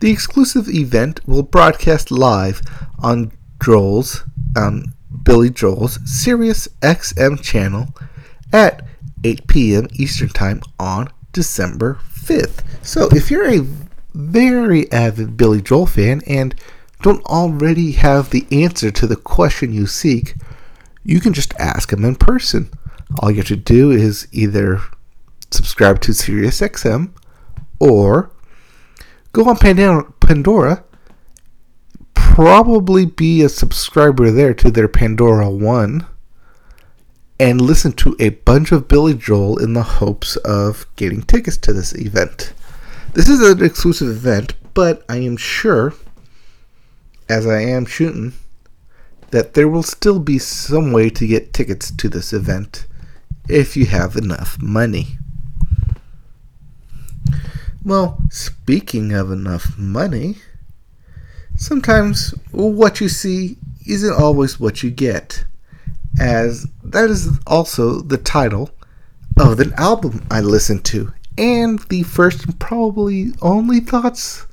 The 0.00 0.10
exclusive 0.10 0.66
event 0.70 1.20
will 1.28 1.42
broadcast 1.42 2.10
live 2.10 2.62
on 2.98 3.32
Joel's 3.62 4.24
on 4.56 4.66
um, 4.66 4.94
Billy 5.24 5.50
Joel's 5.50 5.98
Sirius 6.06 6.68
XM 6.80 7.42
channel 7.42 7.88
at 8.50 8.82
8 9.24 9.46
p.m. 9.46 9.88
Eastern 9.92 10.30
Time 10.30 10.62
on 10.78 11.10
December 11.32 11.98
5th. 12.14 12.64
So 12.82 13.08
if 13.12 13.30
you're 13.30 13.50
a 13.50 13.66
very 14.14 14.90
avid 14.92 15.36
Billy 15.36 15.62
Joel 15.62 15.86
fan 15.86 16.22
and 16.26 16.54
don't 17.02 17.24
already 17.26 17.92
have 17.92 18.30
the 18.30 18.46
answer 18.50 18.90
to 18.90 19.06
the 19.06 19.16
question 19.16 19.72
you 19.72 19.86
seek, 19.86 20.34
you 21.02 21.20
can 21.20 21.32
just 21.32 21.54
ask 21.58 21.92
him 21.92 22.04
in 22.04 22.14
person. 22.16 22.70
All 23.18 23.30
you 23.30 23.38
have 23.38 23.46
to 23.48 23.56
do 23.56 23.90
is 23.90 24.28
either 24.32 24.80
subscribe 25.50 26.00
to 26.02 26.12
SiriusXM 26.12 27.10
or 27.80 28.30
go 29.32 29.48
on 29.48 29.56
Pandora, 29.56 30.84
probably 32.14 33.04
be 33.04 33.42
a 33.42 33.48
subscriber 33.48 34.30
there 34.30 34.54
to 34.54 34.70
their 34.70 34.88
Pandora 34.88 35.50
One 35.50 36.06
and 37.40 37.60
listen 37.60 37.92
to 37.92 38.14
a 38.20 38.28
bunch 38.30 38.70
of 38.70 38.86
Billy 38.86 39.14
Joel 39.14 39.58
in 39.58 39.72
the 39.72 39.82
hopes 39.82 40.36
of 40.36 40.86
getting 40.94 41.22
tickets 41.22 41.56
to 41.58 41.72
this 41.72 41.92
event. 41.94 42.54
This 43.14 43.28
is 43.28 43.42
an 43.42 43.62
exclusive 43.62 44.08
event, 44.08 44.54
but 44.72 45.04
I 45.06 45.18
am 45.18 45.36
sure, 45.36 45.92
as 47.28 47.46
I 47.46 47.60
am 47.60 47.84
shooting, 47.84 48.32
that 49.32 49.52
there 49.52 49.68
will 49.68 49.82
still 49.82 50.18
be 50.18 50.38
some 50.38 50.92
way 50.92 51.10
to 51.10 51.26
get 51.26 51.52
tickets 51.52 51.90
to 51.90 52.08
this 52.08 52.32
event 52.32 52.86
if 53.50 53.76
you 53.76 53.84
have 53.84 54.16
enough 54.16 54.56
money. 54.62 55.18
Well, 57.84 58.18
speaking 58.30 59.12
of 59.12 59.30
enough 59.30 59.76
money, 59.76 60.36
sometimes 61.54 62.30
what 62.50 62.98
you 63.02 63.10
see 63.10 63.58
isn't 63.86 64.14
always 64.14 64.58
what 64.58 64.82
you 64.82 64.90
get, 64.90 65.44
as 66.18 66.66
that 66.82 67.10
is 67.10 67.38
also 67.46 68.00
the 68.00 68.16
title 68.16 68.70
of 69.38 69.58
the 69.58 69.70
album 69.76 70.24
I 70.30 70.40
listened 70.40 70.86
to, 70.86 71.12
and 71.36 71.78
the 71.88 72.02
first 72.02 72.44
and 72.44 72.58
probably 72.58 73.32
only 73.40 73.80
thoughts 73.80 74.46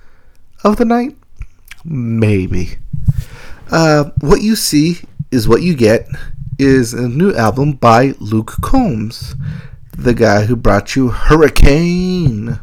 of 0.64 0.78
the 0.78 0.86
night. 0.86 1.16
Maybe. 1.84 2.78
Uh, 3.72 4.12
what 4.22 4.42
you 4.42 4.56
see 4.56 5.00
is 5.32 5.48
what 5.48 5.62
you 5.62 5.76
get 5.76 6.08
is 6.58 6.94
a 6.94 7.08
new 7.08 7.34
album 7.34 7.74
by 7.74 8.14
Luke 8.20 8.58
Combs, 8.62 9.36
the 9.92 10.14
guy 10.14 10.46
who 10.46 10.56
brought 10.56 10.96
you 10.96 11.10
Hurricane. 11.10 12.60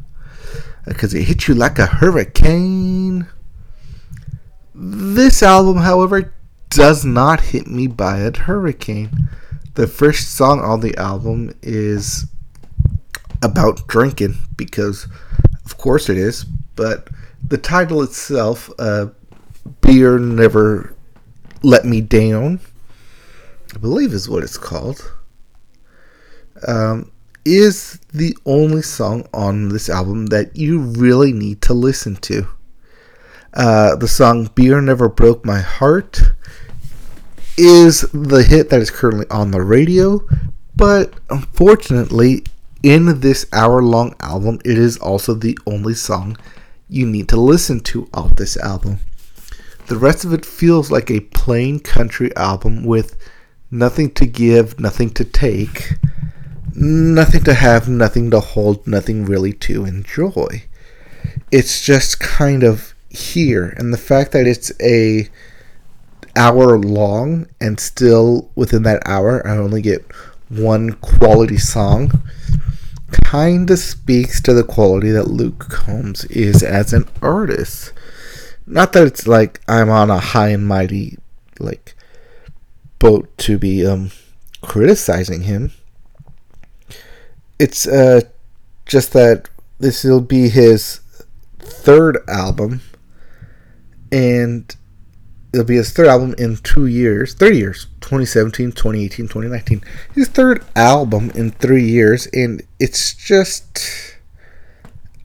Because 0.85 1.14
it 1.14 1.24
hit 1.24 1.48
you 1.48 1.55
like 1.55 1.79
a 1.79 1.87
hurricane. 1.87 3.26
This 4.74 5.42
album, 5.42 5.79
however, 5.79 6.35
does 6.70 7.05
not 7.05 7.40
hit 7.40 7.66
me 7.66 7.87
by 7.87 8.18
a 8.18 8.37
hurricane. 8.37 9.29
The 9.74 9.87
first 9.87 10.35
song 10.35 10.61
on 10.61 10.81
the 10.81 10.96
album 10.96 11.52
is 11.62 12.26
about 13.47 13.87
drinking, 13.87 14.35
because 14.57 15.07
of 15.65 15.79
course 15.79 16.09
it 16.09 16.19
is, 16.19 16.45
but 16.75 17.09
the 17.47 17.57
title 17.57 18.03
itself, 18.03 18.71
uh, 18.79 19.07
Beer 19.81 20.19
Never 20.19 20.95
Let 21.63 21.85
Me 21.85 22.01
Down, 22.01 22.61
I 23.75 23.79
believe 23.79 24.13
is 24.13 24.29
what 24.29 24.43
it's 24.43 24.59
called, 24.59 25.13
um, 26.67 27.13
is 27.45 28.01
the 28.13 28.37
only 28.45 28.83
song 28.83 29.29
on 29.33 29.69
this 29.69 29.89
album 29.89 30.27
that 30.27 30.57
you 30.57 30.81
really 30.81 31.33
need 31.33 31.63
to 31.63 31.75
listen 31.75 32.17
to. 32.17 32.49
Uh, 33.55 33.95
the 33.97 34.09
song 34.09 34.51
Beer 34.55 34.81
Never 34.81 35.09
Broke 35.09 35.45
My 35.45 35.61
Heart 35.61 36.23
is 37.57 38.03
the 38.13 38.43
hit 38.43 38.71
that 38.71 38.81
is 38.81 38.91
currently 38.91 39.27
on 39.31 39.51
the 39.51 39.63
radio, 39.63 40.21
but 40.75 41.15
unfortunately, 41.31 42.45
in 42.87 43.18
this 43.18 43.46
hour 43.53 43.83
long 43.83 44.14
album, 44.20 44.61
it 44.64 44.79
is 44.79 44.96
also 44.99 45.35
the 45.35 45.59
only 45.66 45.92
song 45.92 46.37
you 46.88 47.05
need 47.05 47.29
to 47.29 47.37
listen 47.37 47.81
to 47.81 48.09
off 48.14 48.37
this 48.37 48.57
album. 48.59 49.01
The 49.88 49.96
rest 49.96 50.25
of 50.25 50.33
it 50.33 50.46
feels 50.46 50.88
like 50.88 51.11
a 51.11 51.18
plain 51.18 51.81
country 51.81 52.35
album 52.37 52.85
with 52.85 53.16
nothing 53.72 54.12
to 54.12 54.25
give, 54.25 54.79
nothing 54.79 55.11
to 55.14 55.25
take, 55.25 55.94
nothing 56.77 57.42
to 57.42 57.55
have, 57.55 57.88
nothing 57.88 58.31
to 58.31 58.38
hold, 58.38 58.87
nothing 58.87 59.25
really 59.25 59.53
to 59.55 59.85
enjoy. 59.85 60.62
It's 61.51 61.85
just 61.85 62.20
kind 62.20 62.62
of 62.62 62.94
here, 63.09 63.75
and 63.79 63.92
the 63.92 63.99
fact 63.99 64.31
that 64.31 64.46
it's 64.46 64.70
a 64.81 65.29
hour 66.37 66.79
long 66.79 67.49
and 67.61 67.81
still 67.81 68.49
within 68.55 68.85
that 68.85 69.03
hour 69.07 69.44
I 69.44 69.57
only 69.57 69.83
get 69.83 70.05
one 70.49 70.92
quality 70.92 71.57
song 71.57 72.12
kind 73.11 73.71
of 73.71 73.79
speaks 73.79 74.40
to 74.42 74.53
the 74.53 74.64
quality 74.64 75.11
that 75.11 75.29
Luke 75.29 75.69
Combs 75.69 76.25
is 76.27 76.62
as 76.62 76.92
an 76.92 77.09
artist. 77.23 77.92
Not 78.66 78.92
that 78.92 79.07
it's 79.07 79.27
like 79.27 79.61
I'm 79.69 79.90
on 79.90 80.11
a 80.11 80.19
high 80.19 80.49
and 80.49 80.66
mighty 80.66 81.19
like 81.61 81.95
boat 82.99 83.37
to 83.38 83.59
be 83.59 83.87
um 83.87 84.11
criticizing 84.61 85.42
him. 85.42 85.73
It's 87.59 87.87
uh 87.87 88.23
just 88.87 89.12
that 89.12 89.49
this 89.79 90.05
will 90.05 90.21
be 90.21 90.49
his 90.49 91.01
third 91.59 92.19
album 92.29 92.81
and 94.11 94.75
it'll 95.57 95.66
be 95.66 95.77
his 95.77 95.92
third 95.92 96.07
album 96.07 96.35
in 96.38 96.57
two 96.59 96.87
years, 96.87 97.35
three 97.35 97.57
years, 97.57 97.87
2017, 98.03 98.73
2018, 98.73 99.27
2019. 99.27 99.83
His 100.14 100.29
third 100.29 100.64
album 100.77 101.31
in 101.35 101.51
three 101.51 101.85
years, 101.85 102.27
and 102.33 102.62
it's 102.79 103.14
just 103.14 104.16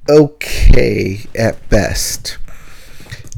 okay 0.10 1.26
at 1.38 1.70
best. 1.70 2.38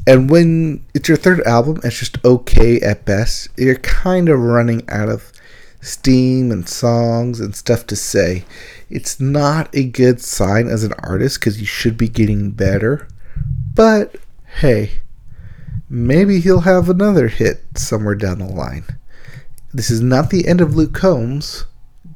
And 0.06 0.30
when 0.30 0.84
it's 0.94 1.08
your 1.08 1.16
third 1.16 1.40
album, 1.42 1.80
it's 1.82 1.98
just 1.98 2.24
okay 2.24 2.80
at 2.80 3.04
best. 3.04 3.48
You're 3.56 3.76
kind 3.76 4.28
of 4.28 4.38
running 4.38 4.88
out 4.88 5.08
of 5.08 5.32
steam 5.80 6.50
and 6.50 6.68
songs 6.68 7.40
and 7.40 7.56
stuff 7.56 7.86
to 7.88 7.96
say. 7.96 8.44
It's 8.88 9.18
not 9.18 9.74
a 9.74 9.84
good 9.84 10.20
sign 10.20 10.68
as 10.68 10.84
an 10.84 10.92
artist 10.98 11.40
because 11.40 11.60
you 11.60 11.66
should 11.66 11.96
be 11.96 12.08
getting 12.08 12.50
better. 12.50 13.08
But 13.74 14.16
hey, 14.58 15.02
maybe 15.94 16.40
he'll 16.40 16.60
have 16.60 16.88
another 16.88 17.28
hit 17.28 17.62
somewhere 17.76 18.16
down 18.16 18.38
the 18.40 18.46
line. 18.46 18.84
This 19.72 19.90
is 19.90 20.00
not 20.00 20.30
the 20.30 20.48
end 20.48 20.60
of 20.60 20.74
Luke 20.74 20.92
Combs, 20.92 21.66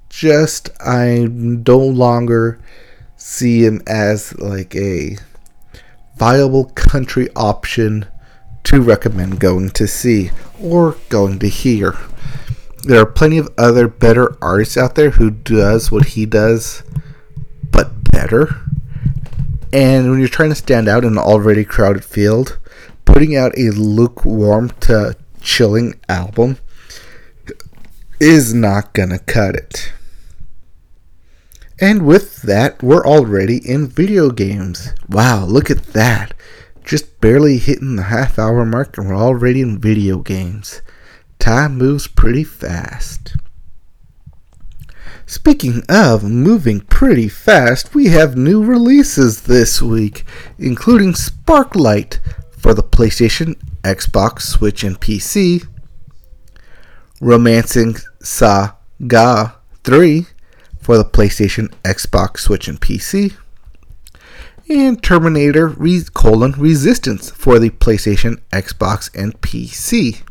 just 0.08 0.70
I 0.84 1.28
no 1.30 1.78
longer 1.78 2.60
see 3.16 3.64
him 3.64 3.80
as 3.86 4.36
like 4.38 4.74
a 4.74 5.16
viable 6.16 6.66
country 6.74 7.28
option 7.36 8.06
to 8.64 8.80
recommend 8.80 9.38
going 9.38 9.70
to 9.70 9.86
see 9.86 10.32
or 10.60 10.96
going 11.08 11.38
to 11.38 11.48
hear. 11.48 11.96
There 12.82 13.00
are 13.00 13.06
plenty 13.06 13.38
of 13.38 13.48
other 13.56 13.86
better 13.86 14.36
artists 14.42 14.76
out 14.76 14.96
there 14.96 15.10
who 15.10 15.30
does 15.30 15.92
what 15.92 16.06
he 16.06 16.26
does 16.26 16.82
but 17.70 18.10
better. 18.10 18.60
And 19.72 20.10
when 20.10 20.18
you're 20.18 20.28
trying 20.28 20.48
to 20.48 20.54
stand 20.56 20.88
out 20.88 21.04
in 21.04 21.12
an 21.12 21.18
already 21.18 21.64
crowded 21.64 22.04
field, 22.04 22.58
putting 23.08 23.34
out 23.34 23.58
a 23.58 23.70
lukewarm 23.70 24.68
to 24.80 25.16
chilling 25.40 25.98
album 26.10 26.58
is 28.20 28.52
not 28.52 28.92
gonna 28.92 29.18
cut 29.18 29.56
it. 29.56 29.92
And 31.80 32.04
with 32.04 32.42
that, 32.42 32.82
we're 32.82 33.06
already 33.06 33.66
in 33.66 33.86
video 33.86 34.30
games. 34.30 34.92
Wow, 35.08 35.46
look 35.46 35.70
at 35.70 35.84
that. 35.94 36.34
Just 36.84 37.18
barely 37.22 37.56
hitting 37.56 37.96
the 37.96 38.04
half 38.04 38.38
hour 38.38 38.66
mark 38.66 38.98
and 38.98 39.08
we're 39.08 39.16
already 39.16 39.62
in 39.62 39.78
video 39.78 40.18
games. 40.18 40.82
Time 41.38 41.78
moves 41.78 42.08
pretty 42.08 42.44
fast. 42.44 43.36
Speaking 45.24 45.82
of 45.88 46.24
moving 46.24 46.80
pretty 46.80 47.28
fast, 47.28 47.94
we 47.94 48.06
have 48.08 48.36
new 48.36 48.62
releases 48.62 49.42
this 49.42 49.80
week, 49.80 50.24
including 50.58 51.12
Sparklite, 51.12 52.18
for 52.58 52.74
the 52.74 52.82
PlayStation, 52.82 53.54
Xbox, 53.82 54.42
Switch, 54.42 54.84
and 54.84 55.00
PC. 55.00 55.66
Romancing 57.20 57.96
Saga 58.22 59.56
3 59.84 60.26
for 60.80 60.96
the 60.96 61.04
PlayStation, 61.04 61.72
Xbox, 61.82 62.38
Switch, 62.40 62.68
and 62.68 62.80
PC. 62.80 63.34
And 64.68 65.02
Terminator 65.02 65.68
Re- 65.68 66.04
colon, 66.14 66.52
Resistance 66.52 67.30
for 67.30 67.58
the 67.58 67.70
PlayStation, 67.70 68.40
Xbox, 68.50 69.10
and 69.14 69.40
PC. 69.40 70.22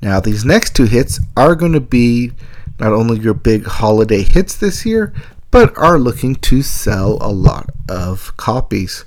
Now, 0.00 0.20
these 0.20 0.44
next 0.44 0.74
two 0.74 0.86
hits 0.86 1.20
are 1.36 1.54
going 1.54 1.72
to 1.72 1.80
be 1.80 2.32
not 2.78 2.92
only 2.92 3.18
your 3.18 3.34
big 3.34 3.66
holiday 3.66 4.22
hits 4.22 4.56
this 4.56 4.86
year, 4.86 5.12
but 5.50 5.76
are 5.76 5.98
looking 5.98 6.36
to 6.36 6.62
sell 6.62 7.18
a 7.20 7.32
lot 7.32 7.70
of 7.88 8.36
copies. 8.36 9.04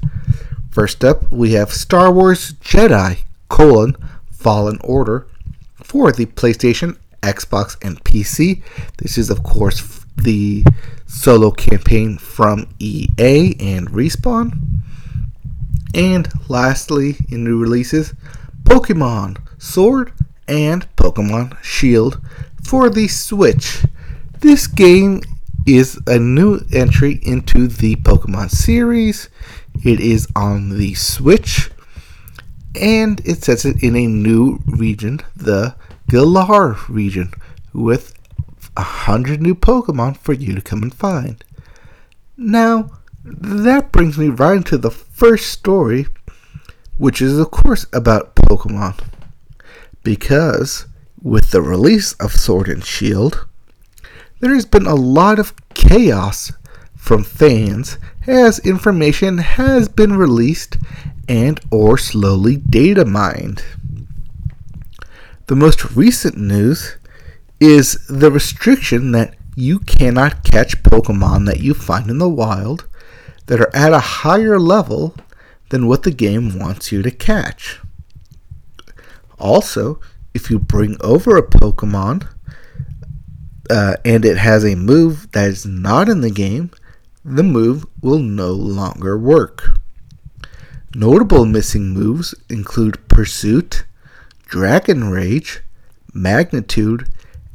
First 0.72 1.04
up, 1.04 1.30
we 1.30 1.52
have 1.52 1.74
Star 1.74 2.14
Wars 2.14 2.54
Jedi: 2.54 3.20
colon, 3.50 3.98
Fallen 4.32 4.80
Order 4.82 5.28
for 5.84 6.14
the 6.14 6.26
PlayStation, 6.28 6.98
Xbox, 7.22 7.76
and 7.86 8.02
PC. 8.06 8.64
This 8.98 9.18
is, 9.18 9.30
of 9.30 9.44
course, 9.44 10.06
the 10.16 10.64
solo 11.06 11.52
campaign 11.52 12.18
from 12.18 12.70
EA 12.80 13.54
and 13.60 13.90
Respawn. 13.90 14.54
And 15.94 16.30
lastly, 16.48 17.18
in 17.28 17.44
new 17.44 17.60
releases, 17.60 18.14
Pokemon 18.64 19.40
Sword 19.58 20.14
and 20.48 20.88
Pokemon 20.96 21.62
Shield 21.62 22.22
for 22.64 22.90
the 22.90 23.10
Switch. 23.10 23.84
This 24.40 24.68
game 24.68 25.22
is 25.68 26.00
a 26.08 26.18
new 26.18 26.62
entry 26.74 27.20
into 27.24 27.68
the 27.68 27.98
Pokemon 27.98 28.52
series. 28.52 29.30
It 29.84 30.00
is 30.00 30.28
on 30.36 30.78
the 30.78 30.94
Switch. 30.94 31.70
and 32.80 33.20
it 33.26 33.44
sets 33.44 33.66
it 33.66 33.84
in 33.84 33.96
a 33.96 34.08
new 34.08 34.60
region, 34.66 35.20
the 35.36 35.76
Galar 36.10 36.78
region, 36.88 37.34
with 37.74 38.14
a 38.78 38.82
hundred 38.82 39.42
new 39.42 39.56
Pokemon 39.56 40.18
for 40.18 40.34
you 40.34 40.56
to 40.56 40.62
come 40.62 40.82
and 40.84 40.94
find. 40.94 41.44
Now, 42.38 42.92
that 43.26 43.92
brings 43.92 44.18
me 44.18 44.30
right 44.30 44.58
into 44.58 44.78
the 44.78 44.92
first 44.92 45.48
story, 45.52 46.08
which 46.98 47.22
is, 47.22 47.38
of 47.38 47.52
course, 47.52 47.86
about 47.92 48.36
Pokemon. 48.36 49.00
Because 50.04 50.88
with 51.22 51.52
the 51.52 51.62
release 51.62 52.14
of 52.14 52.32
Sword 52.32 52.68
and 52.70 52.84
Shield, 52.84 53.46
there 54.40 54.54
has 54.56 54.66
been 54.66 54.88
a 54.88 54.96
lot 54.96 55.40
of 55.40 55.54
chaos 55.74 56.52
from 57.02 57.24
fans 57.24 57.98
as 58.28 58.60
information 58.60 59.40
has 59.40 59.90
been 59.90 60.16
released 60.16 60.78
and 61.28 61.60
or 61.72 61.98
slowly 61.98 62.58
data 62.58 63.04
mined. 63.04 63.66
The 65.48 65.56
most 65.56 65.96
recent 65.96 66.38
news 66.38 66.98
is 67.60 68.06
the 68.08 68.32
restriction 68.32 69.14
that 69.14 69.34
you 69.56 69.80
cannot 69.80 70.44
catch 70.44 70.84
Pokemon 70.84 71.48
that 71.48 71.60
you 71.60 71.74
find 71.74 72.08
in 72.08 72.20
the 72.20 72.30
wild 72.30 72.88
that 73.48 73.60
are 73.60 73.76
at 73.76 73.92
a 73.92 74.00
higher 74.22 74.60
level 74.60 75.16
than 75.70 75.88
what 75.88 76.04
the 76.04 76.12
game 76.12 76.60
wants 76.60 76.92
you 76.92 77.02
to 77.02 77.10
catch. 77.10 77.80
Also, 79.40 80.00
if 80.36 80.52
you 80.52 80.60
bring 80.60 80.98
over 81.02 81.36
a 81.36 81.48
Pokemon 81.48 82.28
uh, 83.72 83.96
and 84.06 84.24
it 84.24 84.38
has 84.38 84.64
a 84.64 84.76
move 84.76 85.32
that 85.32 85.50
is 85.50 85.66
not 85.66 86.08
in 86.08 86.22
the 86.22 86.30
game, 86.30 86.70
the 87.24 87.44
move 87.44 87.86
will 88.02 88.20
no 88.20 88.52
longer 88.52 89.18
work. 89.18 89.78
Notable 90.94 91.46
missing 91.46 91.90
moves 91.90 92.36
include 92.50 93.08
Pursuit, 93.08 93.86
Dragon 94.46 95.10
Rage, 95.10 95.62
Magnitude, 96.14 97.08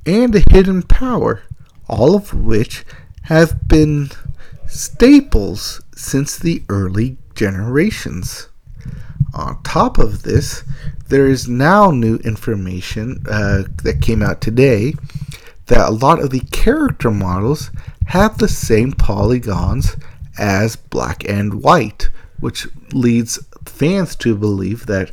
and 0.06 0.34
a 0.34 0.44
Hidden 0.50 0.84
Power, 0.84 1.42
all 1.88 2.14
of 2.14 2.32
which 2.32 2.84
have 3.24 3.68
been 3.68 4.10
staples 4.66 5.82
since 5.94 6.38
the 6.38 6.62
early 6.68 7.18
generations. 7.34 8.48
On 9.34 9.62
top 9.62 9.98
of 9.98 10.22
this, 10.22 10.64
there 11.08 11.26
is 11.26 11.48
now 11.48 11.90
new 11.90 12.16
information 12.16 13.22
uh, 13.28 13.64
that 13.82 14.00
came 14.00 14.22
out 14.22 14.40
today 14.40 14.94
that 15.66 15.88
a 15.88 15.92
lot 15.92 16.20
of 16.20 16.30
the 16.30 16.40
character 16.52 17.10
models 17.10 17.70
have 18.06 18.38
the 18.38 18.48
same 18.48 18.92
polygons 18.92 19.96
as 20.38 20.76
black 20.76 21.28
and 21.28 21.62
white, 21.62 22.08
which 22.40 22.66
leads 22.92 23.38
fans 23.64 24.16
to 24.16 24.36
believe 24.36 24.86
that 24.86 25.12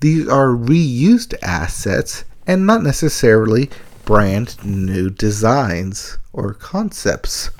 these 0.00 0.28
are 0.28 0.48
reused 0.48 1.34
assets 1.42 2.24
and 2.46 2.66
not 2.66 2.82
necessarily 2.82 3.70
brand 4.04 4.62
new 4.64 5.08
designs 5.10 6.18
or 6.32 6.54
concepts. 6.54 7.50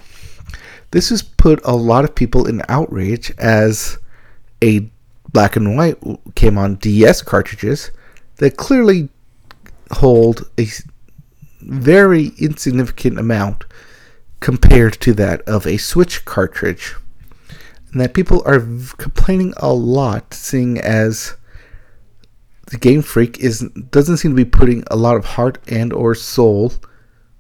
This 0.90 1.10
has 1.10 1.22
put 1.22 1.60
a 1.64 1.76
lot 1.76 2.04
of 2.04 2.14
people 2.14 2.46
in 2.46 2.62
outrage 2.68 3.32
as 3.38 3.98
a 4.62 4.90
black 5.32 5.56
and 5.56 5.76
white 5.76 5.96
came 6.34 6.58
on 6.58 6.74
DS 6.76 7.22
cartridges 7.22 7.90
that 8.36 8.56
clearly 8.56 9.08
hold 9.92 10.50
a 10.58 10.66
very 11.60 12.32
insignificant 12.38 13.18
amount 13.18 13.64
compared 14.42 14.94
to 15.00 15.14
that 15.14 15.40
of 15.42 15.66
a 15.66 15.78
Switch 15.78 16.24
cartridge. 16.26 16.94
And 17.90 18.00
that 18.00 18.14
people 18.14 18.42
are 18.44 18.60
complaining 18.96 19.54
a 19.56 19.72
lot, 19.72 20.34
seeing 20.34 20.78
as 20.78 21.36
the 22.70 22.78
Game 22.78 23.02
Freak 23.02 23.38
is 23.40 23.60
doesn't 23.90 24.18
seem 24.18 24.32
to 24.32 24.44
be 24.44 24.44
putting 24.44 24.84
a 24.90 24.96
lot 24.96 25.16
of 25.16 25.24
heart 25.24 25.58
and 25.68 25.92
or 25.92 26.14
soul, 26.14 26.72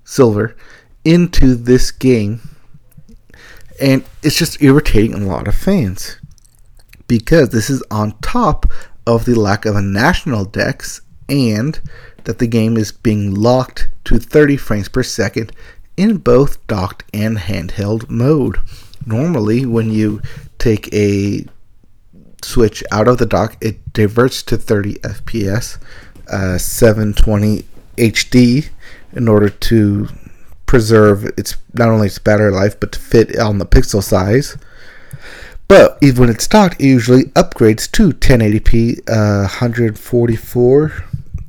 silver, 0.04 0.56
into 1.04 1.54
this 1.54 1.90
game 1.90 2.40
and 3.80 4.04
it's 4.22 4.36
just 4.36 4.62
irritating 4.62 5.14
a 5.14 5.26
lot 5.26 5.48
of 5.48 5.54
fans 5.54 6.18
because 7.08 7.48
this 7.48 7.68
is 7.68 7.82
on 7.90 8.16
top 8.20 8.66
of 9.06 9.24
the 9.24 9.34
lack 9.34 9.64
of 9.64 9.74
a 9.74 9.82
national 9.82 10.44
dex 10.44 11.00
and 11.28 11.80
that 12.24 12.38
the 12.38 12.46
game 12.46 12.76
is 12.76 12.92
being 12.92 13.34
locked 13.34 13.88
to 14.04 14.18
30 14.18 14.56
frames 14.56 14.88
per 14.88 15.02
second 15.02 15.52
in 15.96 16.18
both 16.18 16.64
docked 16.66 17.04
and 17.12 17.38
handheld 17.38 18.08
mode. 18.08 18.58
Normally, 19.06 19.66
when 19.66 19.90
you 19.90 20.22
take 20.58 20.92
a 20.94 21.44
switch 22.42 22.82
out 22.90 23.08
of 23.08 23.18
the 23.18 23.26
dock, 23.26 23.56
it 23.60 23.92
diverts 23.92 24.42
to 24.44 24.56
30 24.56 24.94
FPS, 24.96 25.78
uh, 26.30 26.58
720 26.58 27.64
HD 27.96 28.68
in 29.12 29.28
order 29.28 29.48
to 29.48 30.08
preserve 30.66 31.24
its 31.36 31.56
not 31.74 31.90
only 31.90 32.06
its 32.06 32.18
battery 32.18 32.50
life 32.50 32.80
but 32.80 32.92
to 32.92 32.98
fit 32.98 33.38
on 33.38 33.58
the 33.58 33.66
pixel 33.66 34.02
size. 34.02 34.56
But 35.68 35.98
even 36.02 36.20
when 36.20 36.30
it's 36.30 36.46
docked, 36.46 36.80
it 36.80 36.86
usually 36.86 37.24
upgrades 37.24 37.90
to 37.92 38.10
1080p, 38.10 39.00
uh, 39.08 39.48
144, 39.48 40.92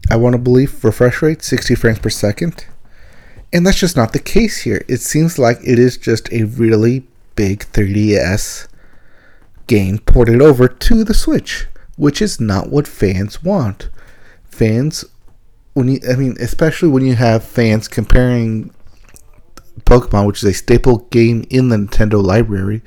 I 0.10 0.15
want 0.15 0.34
to 0.34 0.38
believe, 0.38 0.84
refresh 0.84 1.21
rate, 1.21 1.43
60 1.43 1.75
frames 1.75 1.99
per 1.99 2.10
second. 2.10 2.65
And 3.54 3.68
that's 3.68 3.78
just 3.78 3.96
not 3.96 4.13
the 4.13 4.20
case 4.20 4.62
here. 4.62 4.84
It 4.88 5.00
seems 5.00 5.38
like 5.38 5.60
it 5.63 5.78
is 5.78 5.96
just 5.96 6.28
a 6.34 6.44
really 6.44 7.06
big 7.36 7.60
3DS 7.60 8.68
game 9.68 10.00
ported 10.00 10.42
over 10.42 10.68
to 10.68 11.04
the 11.04 11.13
Switch, 11.13 11.68
which 11.96 12.20
is 12.20 12.42
not 12.42 12.70
what 12.70 12.88
fans 12.88 13.44
want. 13.44 13.89
Fans, 14.44 15.06
when 15.74 15.88
you, 15.88 16.00
I 16.10 16.16
mean, 16.16 16.36
especially 16.39 16.89
when 16.89 17.06
you 17.06 17.13
have 17.13 17.44
fans 17.44 17.88
comparing 17.88 18.74
Pokemon, 19.82 20.26
which 20.26 20.44
is 20.44 20.50
a 20.50 20.54
staple 20.54 20.98
game 21.12 21.46
in 21.52 21.70
the 21.70 21.76
Nintendo 21.76 22.24
library, 22.24 22.82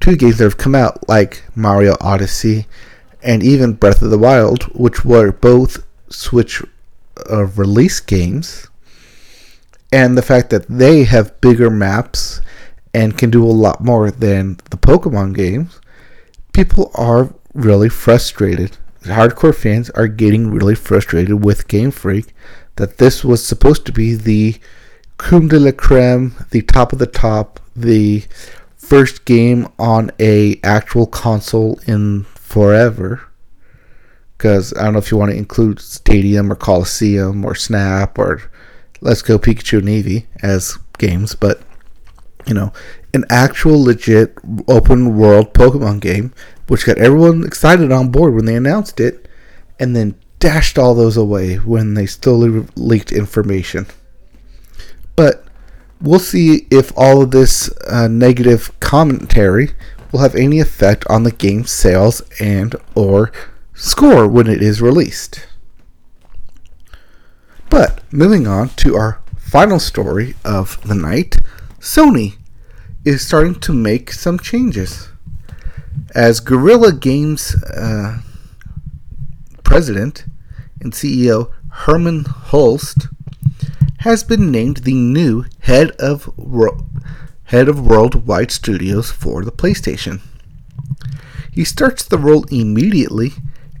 to 0.00 0.16
games 0.16 0.38
that 0.38 0.44
have 0.44 0.56
come 0.56 0.74
out 0.74 1.06
like 1.08 1.44
Mario 1.54 1.94
Odyssey 2.00 2.66
and 3.22 3.42
even 3.42 3.74
Breath 3.74 4.00
of 4.00 4.10
the 4.10 4.18
Wild, 4.18 4.64
which 4.74 5.04
were 5.04 5.30
both 5.30 5.84
Switch 6.08 6.62
uh, 7.30 7.44
release 7.44 8.00
games, 8.00 8.68
and 9.92 10.16
the 10.16 10.22
fact 10.22 10.50
that 10.50 10.66
they 10.68 11.04
have 11.04 11.40
bigger 11.40 11.70
maps 11.70 12.40
and 12.92 13.16
can 13.16 13.30
do 13.30 13.44
a 13.44 13.52
lot 13.52 13.82
more 13.82 14.10
than 14.10 14.56
the 14.70 14.76
Pokemon 14.76 15.34
games, 15.34 15.80
people 16.52 16.90
are 16.94 17.34
really 17.54 17.88
frustrated. 17.88 18.78
Hardcore 19.02 19.54
fans 19.54 19.90
are 19.90 20.08
getting 20.08 20.50
really 20.50 20.74
frustrated 20.74 21.44
with 21.44 21.68
Game 21.68 21.90
Freak 21.90 22.34
that 22.76 22.98
this 22.98 23.24
was 23.24 23.46
supposed 23.46 23.86
to 23.86 23.92
be 23.92 24.14
the 24.14 24.56
creme 25.18 25.48
de 25.48 25.58
la 25.58 25.72
creme, 25.72 26.34
the 26.50 26.62
top 26.62 26.92
of 26.92 26.98
the 26.98 27.06
top, 27.06 27.60
the 27.74 28.24
first 28.76 29.24
game 29.24 29.68
on 29.78 30.10
a 30.18 30.60
actual 30.62 31.06
console 31.06 31.78
in 31.86 32.24
forever. 32.34 33.22
Because 34.36 34.74
I 34.74 34.84
don't 34.84 34.92
know 34.92 34.98
if 34.98 35.10
you 35.10 35.16
want 35.16 35.30
to 35.30 35.38
include 35.38 35.80
Stadium 35.80 36.52
or 36.52 36.56
Colosseum 36.56 37.44
or 37.44 37.54
Snap 37.54 38.18
or 38.18 38.50
Let's 39.00 39.22
Go 39.22 39.38
Pikachu 39.38 39.82
Eevee 39.82 40.26
as 40.42 40.78
games, 40.98 41.34
but 41.34 41.60
you 42.46 42.54
know, 42.54 42.72
an 43.12 43.24
actual 43.28 43.82
legit 43.82 44.36
open 44.68 45.16
world 45.16 45.52
Pokemon 45.52 46.00
game, 46.00 46.32
which 46.68 46.86
got 46.86 46.98
everyone 46.98 47.44
excited 47.44 47.90
on 47.90 48.10
board 48.10 48.34
when 48.34 48.44
they 48.44 48.54
announced 48.54 49.00
it, 49.00 49.28
and 49.80 49.94
then 49.94 50.14
dashed 50.38 50.78
all 50.78 50.94
those 50.94 51.16
away 51.16 51.56
when 51.56 51.94
they 51.94 52.06
slowly 52.06 52.66
leaked 52.76 53.12
information. 53.12 53.86
But 55.16 55.44
we'll 56.00 56.18
see 56.18 56.66
if 56.70 56.92
all 56.96 57.22
of 57.22 57.30
this 57.30 57.70
uh, 57.86 58.08
negative 58.08 58.78
commentary 58.80 59.70
will 60.12 60.20
have 60.20 60.34
any 60.34 60.60
effect 60.60 61.04
on 61.08 61.24
the 61.24 61.32
game's 61.32 61.70
sales 61.70 62.22
and 62.40 62.76
or 62.94 63.32
score 63.74 64.28
when 64.28 64.46
it 64.46 64.62
is 64.62 64.80
released. 64.80 65.46
But 67.70 68.00
moving 68.12 68.46
on 68.46 68.70
to 68.76 68.96
our 68.96 69.20
final 69.36 69.78
story 69.78 70.34
of 70.44 70.80
the 70.86 70.94
night, 70.94 71.36
Sony 71.78 72.36
is 73.04 73.26
starting 73.26 73.54
to 73.60 73.72
make 73.72 74.12
some 74.12 74.38
changes. 74.38 75.08
As 76.14 76.40
Guerrilla 76.40 76.92
Games 76.92 77.54
uh, 77.64 78.20
president 79.62 80.24
and 80.80 80.92
CEO 80.92 81.52
Hermen 81.84 82.24
Hulst 82.24 83.08
has 83.98 84.24
been 84.24 84.50
named 84.50 84.78
the 84.78 84.94
new 84.94 85.44
head 85.60 85.90
of 85.92 86.32
head 87.44 87.68
of 87.68 87.86
worldwide 87.86 88.50
studios 88.50 89.10
for 89.10 89.44
the 89.44 89.52
PlayStation. 89.52 90.20
He 91.52 91.64
starts 91.64 92.04
the 92.04 92.18
role 92.18 92.44
immediately 92.50 93.32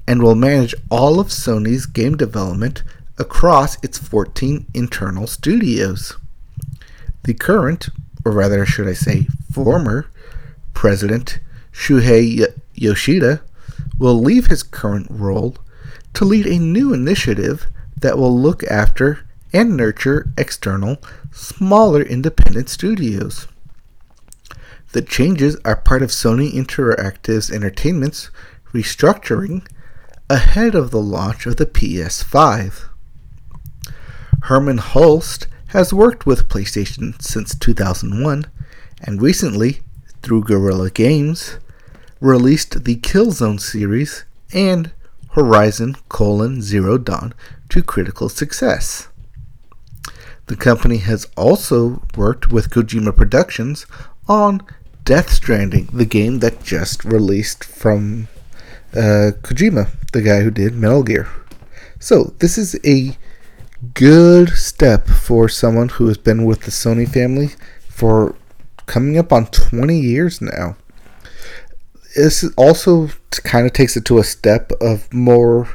and 0.06 0.22
will 0.22 0.34
manage 0.34 0.74
all 0.90 1.18
of 1.18 1.28
Sony's 1.28 1.86
game 1.86 2.16
development 2.16 2.82
across 3.18 3.82
its 3.82 3.98
14 3.98 4.66
internal 4.74 5.26
studios. 5.26 6.16
The 7.24 7.34
current, 7.34 7.88
or 8.24 8.32
rather 8.32 8.64
should 8.66 8.88
I 8.88 8.92
say 8.92 9.26
former, 9.52 10.10
president 10.74 11.40
Shuhei 11.72 12.46
Yoshida 12.74 13.42
will 13.98 14.20
leave 14.20 14.46
his 14.46 14.62
current 14.62 15.06
role 15.10 15.56
to 16.14 16.24
lead 16.24 16.46
a 16.46 16.58
new 16.58 16.92
initiative 16.92 17.66
that 18.00 18.18
will 18.18 18.38
look 18.38 18.62
after 18.64 19.26
and 19.52 19.76
nurture 19.76 20.28
external, 20.36 20.98
smaller 21.32 22.02
independent 22.02 22.68
studios. 22.68 23.48
The 24.92 25.02
changes 25.02 25.56
are 25.64 25.76
part 25.76 26.02
of 26.02 26.10
Sony 26.10 26.52
Interactive's 26.52 27.50
Entertainment's 27.50 28.30
restructuring 28.72 29.66
ahead 30.28 30.74
of 30.74 30.90
the 30.90 31.00
launch 31.00 31.46
of 31.46 31.56
the 31.56 31.66
PS5. 31.66 32.88
Hermen 34.44 34.78
Hulst 34.78 35.46
has 35.68 35.92
worked 35.92 36.26
with 36.26 36.48
PlayStation 36.48 37.20
since 37.20 37.54
2001 37.54 38.46
and 39.02 39.20
recently, 39.20 39.80
through 40.22 40.44
Guerrilla 40.44 40.90
Games, 40.90 41.58
released 42.20 42.84
the 42.84 42.96
Killzone 42.96 43.60
series 43.60 44.24
and 44.52 44.90
Horizon 45.32 45.96
colon 46.08 46.62
Zero 46.62 46.96
Dawn 46.96 47.34
to 47.68 47.82
critical 47.82 48.28
success. 48.28 49.08
The 50.46 50.56
company 50.56 50.98
has 50.98 51.26
also 51.36 52.02
worked 52.16 52.50
with 52.50 52.70
Kojima 52.70 53.14
Productions 53.16 53.84
on 54.28 54.62
Death 55.04 55.30
Stranding, 55.30 55.88
the 55.92 56.04
game 56.04 56.38
that 56.38 56.64
just 56.64 57.04
released 57.04 57.64
from 57.64 58.28
uh, 58.92 59.36
Kojima, 59.42 59.90
the 60.12 60.22
guy 60.22 60.40
who 60.40 60.50
did 60.50 60.74
Metal 60.74 61.02
Gear. 61.02 61.28
So, 61.98 62.34
this 62.38 62.56
is 62.56 62.78
a 62.84 63.16
good 63.94 64.50
step 64.50 65.08
for 65.08 65.48
someone 65.48 65.88
who 65.88 66.08
has 66.08 66.18
been 66.18 66.44
with 66.44 66.62
the 66.62 66.70
Sony 66.70 67.08
family 67.08 67.50
for 67.88 68.34
coming 68.86 69.18
up 69.18 69.32
on 69.32 69.46
20 69.46 69.98
years 69.98 70.40
now. 70.40 70.76
This 72.14 72.44
also 72.56 73.08
kind 73.30 73.66
of 73.66 73.72
takes 73.72 73.96
it 73.96 74.04
to 74.06 74.18
a 74.18 74.24
step 74.24 74.72
of 74.80 75.12
more 75.12 75.68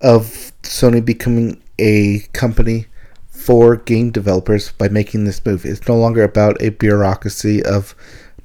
of 0.00 0.52
Sony 0.62 1.04
becoming 1.04 1.62
a 1.78 2.20
company 2.32 2.86
for 3.28 3.76
game 3.76 4.10
developers 4.10 4.72
by 4.72 4.88
making 4.88 5.24
this 5.24 5.44
move. 5.44 5.64
It's 5.64 5.88
no 5.88 5.96
longer 5.96 6.22
about 6.22 6.60
a 6.60 6.70
bureaucracy 6.70 7.64
of 7.64 7.94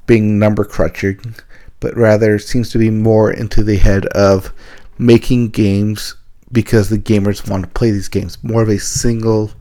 being 0.07 0.39
number 0.39 0.63
crunching, 0.63 1.35
but 1.79 1.95
rather 1.97 2.39
seems 2.39 2.69
to 2.71 2.77
be 2.77 2.89
more 2.89 3.31
into 3.31 3.63
the 3.63 3.77
head 3.77 4.05
of 4.07 4.53
making 4.97 5.49
games 5.49 6.15
because 6.51 6.89
the 6.89 6.97
gamers 6.97 7.49
want 7.49 7.63
to 7.63 7.69
play 7.69 7.91
these 7.91 8.07
games. 8.07 8.37
More 8.43 8.61
of 8.61 8.69
a 8.69 8.79
single 8.79 9.51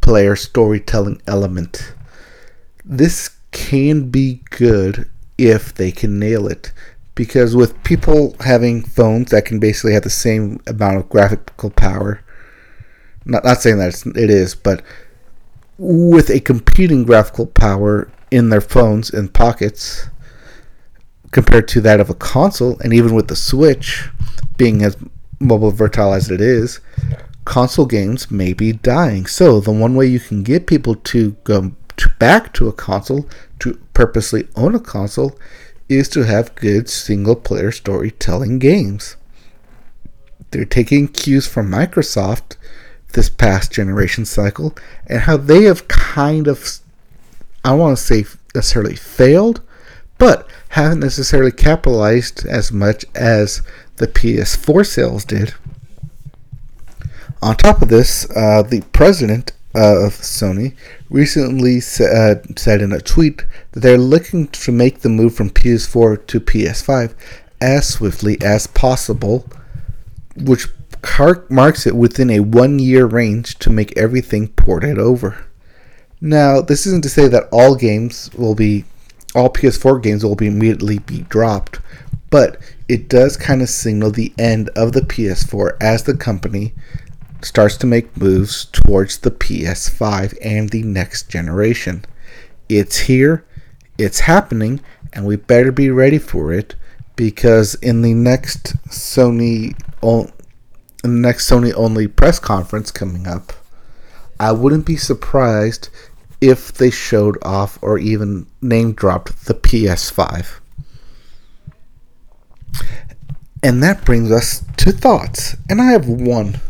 player 0.00 0.36
storytelling 0.36 1.20
element. 1.26 1.94
This 2.84 3.30
can 3.50 4.10
be 4.10 4.42
good 4.50 5.10
if 5.38 5.74
they 5.74 5.90
can 5.90 6.18
nail 6.18 6.46
it. 6.46 6.72
Because 7.14 7.56
with 7.56 7.82
people 7.82 8.36
having 8.40 8.82
phones 8.82 9.30
that 9.30 9.46
can 9.46 9.58
basically 9.58 9.94
have 9.94 10.02
the 10.02 10.10
same 10.10 10.60
amount 10.66 10.98
of 10.98 11.08
graphical 11.08 11.70
power, 11.70 12.22
not, 13.24 13.42
not 13.42 13.62
saying 13.62 13.78
that 13.78 14.06
it 14.16 14.30
is, 14.30 14.54
but 14.54 14.82
with 15.78 16.30
a 16.30 16.40
competing 16.40 17.04
graphical 17.04 17.46
power 17.46 18.10
in 18.30 18.50
their 18.50 18.60
phones 18.60 19.10
and 19.10 19.32
pockets 19.32 20.06
compared 21.30 21.68
to 21.68 21.80
that 21.80 22.00
of 22.00 22.10
a 22.10 22.14
console, 22.14 22.78
and 22.80 22.92
even 22.92 23.14
with 23.14 23.28
the 23.28 23.36
Switch 23.36 24.08
being 24.56 24.82
as 24.82 24.96
mobile 25.38 25.70
versatile 25.70 26.14
as 26.14 26.30
it 26.30 26.40
is, 26.40 26.80
console 27.44 27.86
games 27.86 28.30
may 28.30 28.52
be 28.52 28.72
dying. 28.72 29.26
So 29.26 29.60
the 29.60 29.72
one 29.72 29.94
way 29.94 30.06
you 30.06 30.20
can 30.20 30.42
get 30.42 30.66
people 30.66 30.94
to 30.94 31.32
go 31.44 31.72
to 31.96 32.08
back 32.18 32.52
to 32.54 32.68
a 32.68 32.72
console 32.72 33.28
to 33.60 33.80
purposely 33.94 34.48
own 34.54 34.74
a 34.74 34.80
console 34.80 35.38
is 35.88 36.08
to 36.10 36.22
have 36.22 36.54
good 36.56 36.90
single 36.90 37.36
player 37.36 37.72
storytelling 37.72 38.58
games. 38.58 39.16
They're 40.50 40.64
taking 40.64 41.08
cues 41.08 41.46
from 41.46 41.70
Microsoft 41.70 42.56
this 43.12 43.28
past 43.28 43.72
generation 43.72 44.24
cycle 44.24 44.76
and 45.06 45.20
how 45.20 45.36
they 45.36 45.62
have 45.62 45.88
kind 45.88 46.48
of 46.48 46.80
I 47.64 47.70
don't 47.70 47.78
want 47.80 47.98
to 47.98 48.04
say 48.04 48.24
necessarily 48.54 48.94
failed, 48.94 49.60
but 50.18 50.48
haven't 50.70 51.00
necessarily 51.00 51.52
capitalized 51.52 52.46
as 52.46 52.72
much 52.72 53.04
as 53.14 53.62
the 53.96 54.06
PS4 54.06 54.86
sales 54.86 55.24
did. 55.24 55.54
On 57.42 57.56
top 57.56 57.82
of 57.82 57.88
this, 57.88 58.28
uh, 58.36 58.62
the 58.62 58.82
president 58.92 59.52
of 59.74 60.14
Sony 60.14 60.74
recently 61.10 61.76
uh, 61.76 62.34
said 62.56 62.80
in 62.80 62.92
a 62.92 63.00
tweet 63.00 63.44
that 63.72 63.80
they're 63.80 63.98
looking 63.98 64.48
to 64.48 64.72
make 64.72 65.00
the 65.00 65.08
move 65.08 65.34
from 65.34 65.50
PS4 65.50 66.26
to 66.26 66.40
PS5 66.40 67.14
as 67.60 67.88
swiftly 67.88 68.38
as 68.40 68.66
possible, 68.66 69.46
which 70.36 70.68
marks 71.48 71.86
it 71.86 71.94
within 71.96 72.30
a 72.30 72.40
one 72.40 72.78
year 72.78 73.06
range 73.06 73.58
to 73.58 73.70
make 73.70 73.96
everything 73.96 74.48
ported 74.48 74.98
over. 74.98 75.46
Now, 76.20 76.60
this 76.60 76.86
isn't 76.86 77.02
to 77.02 77.10
say 77.10 77.28
that 77.28 77.48
all 77.52 77.74
games 77.76 78.30
will 78.34 78.54
be, 78.54 78.84
all 79.36 79.50
PS4 79.50 80.02
games 80.02 80.24
will 80.24 80.34
be 80.34 80.46
immediately 80.46 80.98
be 80.98 81.20
dropped, 81.28 81.78
but 82.30 82.58
it 82.88 83.08
does 83.08 83.36
kind 83.36 83.60
of 83.60 83.68
signal 83.68 84.10
the 84.10 84.32
end 84.38 84.70
of 84.70 84.92
the 84.92 85.02
PS4 85.02 85.76
as 85.80 86.04
the 86.04 86.16
company 86.16 86.72
starts 87.42 87.76
to 87.76 87.86
make 87.86 88.16
moves 88.16 88.64
towards 88.64 89.18
the 89.18 89.30
PS5 89.30 90.36
and 90.42 90.70
the 90.70 90.82
next 90.82 91.28
generation. 91.28 92.04
It's 92.68 93.00
here, 93.00 93.44
it's 93.98 94.20
happening, 94.20 94.80
and 95.12 95.26
we 95.26 95.36
better 95.36 95.70
be 95.70 95.90
ready 95.90 96.18
for 96.18 96.52
it 96.52 96.74
because 97.14 97.74
in 97.76 98.02
the 98.02 98.14
next 98.14 98.76
Sony 98.88 99.74
in 101.04 101.12
the 101.12 101.28
next 101.28 101.48
Sony 101.48 101.72
only 101.74 102.08
press 102.08 102.38
conference 102.38 102.90
coming 102.90 103.26
up, 103.26 103.52
I 104.40 104.52
wouldn't 104.52 104.86
be 104.86 104.96
surprised 104.96 105.88
if 106.40 106.72
they 106.72 106.90
showed 106.90 107.38
off 107.42 107.78
or 107.82 107.98
even 107.98 108.46
name 108.60 108.92
dropped 108.92 109.46
the 109.46 109.54
PS5. 109.54 110.60
And 113.62 113.82
that 113.82 114.04
brings 114.04 114.30
us 114.30 114.64
to 114.78 114.92
thoughts. 114.92 115.56
And 115.68 115.80
I 115.80 115.86
have 115.86 116.08
one, 116.08 116.60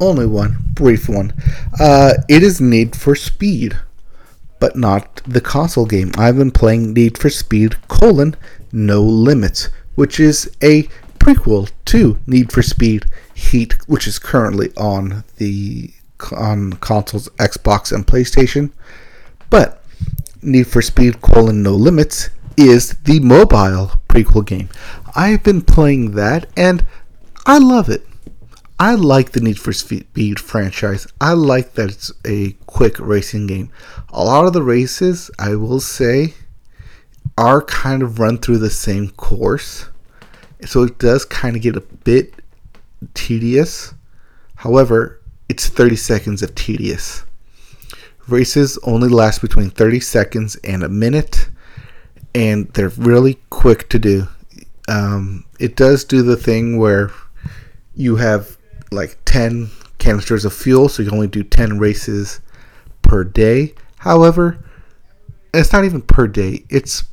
only 0.00 0.26
one, 0.26 0.56
brief 0.72 1.08
one. 1.08 1.34
Uh, 1.78 2.14
it 2.28 2.42
is 2.42 2.60
Need 2.60 2.96
for 2.96 3.14
Speed, 3.14 3.76
but 4.58 4.76
not 4.76 5.22
the 5.24 5.40
console 5.40 5.86
game. 5.86 6.12
I've 6.16 6.36
been 6.36 6.50
playing 6.50 6.94
Need 6.94 7.18
for 7.18 7.28
Speed 7.28 7.76
colon 7.88 8.36
No 8.72 9.02
Limits, 9.02 9.68
which 9.94 10.18
is 10.18 10.50
a 10.62 10.84
prequel 11.18 11.70
to 11.86 12.18
Need 12.26 12.52
for 12.52 12.62
Speed 12.62 13.04
Heat, 13.34 13.74
which 13.86 14.06
is 14.06 14.18
currently 14.18 14.70
on 14.76 15.24
the 15.36 15.92
on 16.30 16.74
consoles 16.74 17.28
Xbox 17.38 17.90
and 17.92 18.06
PlayStation. 18.06 18.70
But 19.50 19.82
Need 20.42 20.66
for 20.66 20.82
Speed 20.82 21.20
colon 21.22 21.62
No 21.62 21.74
Limits 21.74 22.30
is 22.56 22.90
the 23.04 23.20
mobile 23.20 23.92
prequel 24.08 24.44
game. 24.46 24.68
I've 25.14 25.42
been 25.42 25.62
playing 25.62 26.12
that 26.12 26.48
and 26.56 26.84
I 27.46 27.58
love 27.58 27.88
it. 27.88 28.06
I 28.78 28.94
like 28.94 29.32
the 29.32 29.40
Need 29.40 29.58
for 29.58 29.72
Speed 29.72 30.40
franchise. 30.40 31.06
I 31.20 31.32
like 31.34 31.74
that 31.74 31.90
it's 31.90 32.12
a 32.24 32.52
quick 32.66 32.98
racing 32.98 33.46
game. 33.46 33.70
A 34.10 34.24
lot 34.24 34.46
of 34.46 34.52
the 34.52 34.62
races, 34.62 35.30
I 35.38 35.54
will 35.54 35.80
say, 35.80 36.34
are 37.38 37.62
kind 37.62 38.02
of 38.02 38.18
run 38.18 38.38
through 38.38 38.58
the 38.58 38.70
same 38.70 39.10
course. 39.10 39.88
So 40.64 40.82
it 40.82 40.98
does 40.98 41.24
kind 41.24 41.56
of 41.56 41.62
get 41.62 41.76
a 41.76 41.80
bit 41.80 42.34
tedious. 43.14 43.94
However, 44.56 45.20
it's 45.52 45.68
30 45.68 45.96
seconds 45.96 46.42
of 46.42 46.54
tedious. 46.54 47.26
Races 48.26 48.78
only 48.84 49.10
last 49.10 49.42
between 49.42 49.68
30 49.68 50.00
seconds 50.00 50.56
and 50.64 50.82
a 50.82 50.88
minute, 50.88 51.50
and 52.34 52.72
they're 52.72 52.88
really 52.88 53.38
quick 53.50 53.90
to 53.90 53.98
do. 53.98 54.28
Um, 54.88 55.44
it 55.60 55.76
does 55.76 56.04
do 56.04 56.22
the 56.22 56.38
thing 56.38 56.78
where 56.78 57.10
you 57.94 58.16
have 58.16 58.56
like 58.90 59.18
10 59.26 59.68
canisters 59.98 60.46
of 60.46 60.54
fuel, 60.54 60.88
so 60.88 61.02
you 61.02 61.10
only 61.10 61.26
do 61.26 61.42
10 61.42 61.78
races 61.78 62.40
per 63.02 63.22
day. 63.22 63.74
However, 63.98 64.58
it's 65.52 65.74
not 65.74 65.84
even 65.84 66.00
per 66.00 66.28
day, 66.28 66.64
it's 66.70 67.04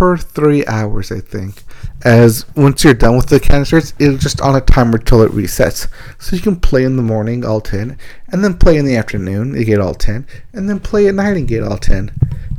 per 0.00 0.16
three 0.16 0.64
hours, 0.64 1.12
I 1.12 1.20
think. 1.20 1.62
As 2.06 2.46
once 2.56 2.82
you're 2.82 2.94
done 2.94 3.18
with 3.18 3.26
the 3.26 3.38
canisters, 3.38 3.92
it'll 3.98 4.16
just 4.16 4.40
on 4.40 4.56
a 4.56 4.62
timer 4.62 4.96
till 4.96 5.20
it 5.20 5.32
resets. 5.32 5.88
So 6.18 6.34
you 6.34 6.40
can 6.40 6.56
play 6.56 6.84
in 6.84 6.96
the 6.96 7.02
morning 7.02 7.44
all 7.44 7.60
10, 7.60 7.98
and 8.28 8.42
then 8.42 8.56
play 8.56 8.78
in 8.78 8.86
the 8.86 8.96
afternoon, 8.96 9.54
you 9.54 9.66
get 9.66 9.78
all 9.78 9.92
10, 9.92 10.26
and 10.54 10.70
then 10.70 10.80
play 10.80 11.06
at 11.06 11.14
night 11.14 11.36
and 11.36 11.46
get 11.46 11.62
all 11.62 11.76
10. 11.76 12.12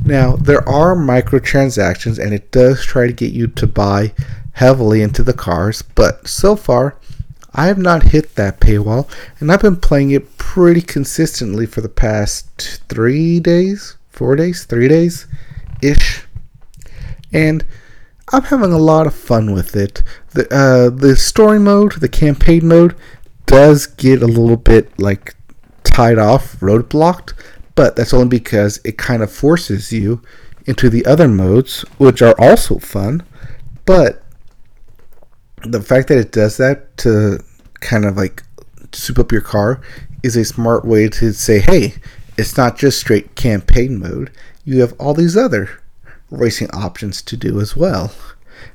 Now, 0.04 0.36
there 0.36 0.66
are 0.68 0.94
microtransactions, 0.94 2.16
and 2.16 2.32
it 2.32 2.52
does 2.52 2.86
try 2.86 3.08
to 3.08 3.12
get 3.12 3.32
you 3.32 3.48
to 3.48 3.66
buy 3.66 4.12
heavily 4.52 5.02
into 5.02 5.24
the 5.24 5.32
cars, 5.32 5.82
but 5.82 6.28
so 6.28 6.54
far, 6.54 6.96
I 7.52 7.66
have 7.66 7.78
not 7.78 8.04
hit 8.04 8.36
that 8.36 8.60
paywall, 8.60 9.10
and 9.40 9.50
I've 9.50 9.62
been 9.62 9.78
playing 9.78 10.12
it 10.12 10.38
pretty 10.38 10.80
consistently 10.80 11.66
for 11.66 11.80
the 11.80 11.88
past 11.88 12.82
three 12.88 13.40
days, 13.40 13.96
four 14.10 14.36
days, 14.36 14.64
three 14.64 14.86
days 14.86 15.26
ish. 15.82 16.24
And 17.32 17.64
I'm 18.32 18.42
having 18.42 18.72
a 18.72 18.78
lot 18.78 19.06
of 19.06 19.14
fun 19.14 19.52
with 19.52 19.76
it. 19.76 20.02
The 20.30 20.42
uh, 20.54 20.90
the 20.90 21.16
story 21.16 21.58
mode, 21.58 21.92
the 22.00 22.08
campaign 22.08 22.66
mode, 22.68 22.96
does 23.46 23.86
get 23.86 24.22
a 24.22 24.26
little 24.26 24.56
bit 24.56 24.98
like 24.98 25.34
tied 25.84 26.18
off, 26.18 26.56
roadblocked, 26.60 27.34
but 27.74 27.96
that's 27.96 28.14
only 28.14 28.28
because 28.28 28.80
it 28.84 28.96
kind 28.96 29.22
of 29.22 29.30
forces 29.30 29.92
you 29.92 30.22
into 30.66 30.88
the 30.88 31.04
other 31.04 31.28
modes, 31.28 31.82
which 31.98 32.22
are 32.22 32.34
also 32.38 32.78
fun. 32.78 33.22
But 33.84 34.22
the 35.64 35.82
fact 35.82 36.08
that 36.08 36.18
it 36.18 36.32
does 36.32 36.56
that 36.56 36.96
to 36.98 37.42
kind 37.80 38.04
of 38.04 38.16
like 38.16 38.42
soup 38.92 39.18
up 39.18 39.32
your 39.32 39.40
car 39.40 39.80
is 40.22 40.36
a 40.36 40.44
smart 40.44 40.84
way 40.84 41.08
to 41.08 41.32
say, 41.32 41.60
hey, 41.60 41.94
it's 42.38 42.56
not 42.56 42.78
just 42.78 43.00
straight 43.00 43.34
campaign 43.34 43.98
mode. 43.98 44.30
You 44.64 44.80
have 44.80 44.94
all 44.98 45.14
these 45.14 45.36
other 45.36 45.81
racing 46.32 46.70
options 46.70 47.22
to 47.22 47.36
do 47.36 47.60
as 47.60 47.76
well. 47.76 48.12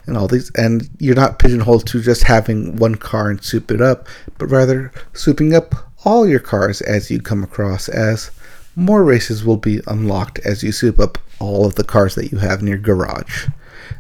And 0.06 0.18
all 0.18 0.28
these 0.28 0.52
and 0.56 0.90
you're 1.00 1.16
not 1.16 1.40
pigeonholed 1.40 1.88
to 1.88 2.02
just 2.02 2.24
having 2.24 2.76
one 2.76 2.96
car 2.96 3.30
and 3.30 3.44
soup 3.44 3.72
it 3.72 3.82
up, 3.82 4.08
but 4.38 4.48
rather 4.48 4.92
souping 5.14 5.54
up 5.54 5.76
all 6.06 6.28
your 6.28 6.40
cars 6.40 6.82
as 6.82 7.10
you 7.10 7.22
come 7.22 7.44
across 7.44 7.90
as 7.90 8.32
more 8.76 9.04
races 9.04 9.44
will 9.44 9.58
be 9.58 9.82
unlocked 9.88 10.40
as 10.40 10.64
you 10.64 10.72
soup 10.72 11.00
up 11.00 11.18
all 11.40 11.66
of 11.66 11.76
the 11.76 11.84
cars 11.84 12.16
that 12.16 12.32
you 12.32 12.38
have 12.38 12.60
in 12.62 12.68
your 12.68 12.78
garage. 12.78 13.48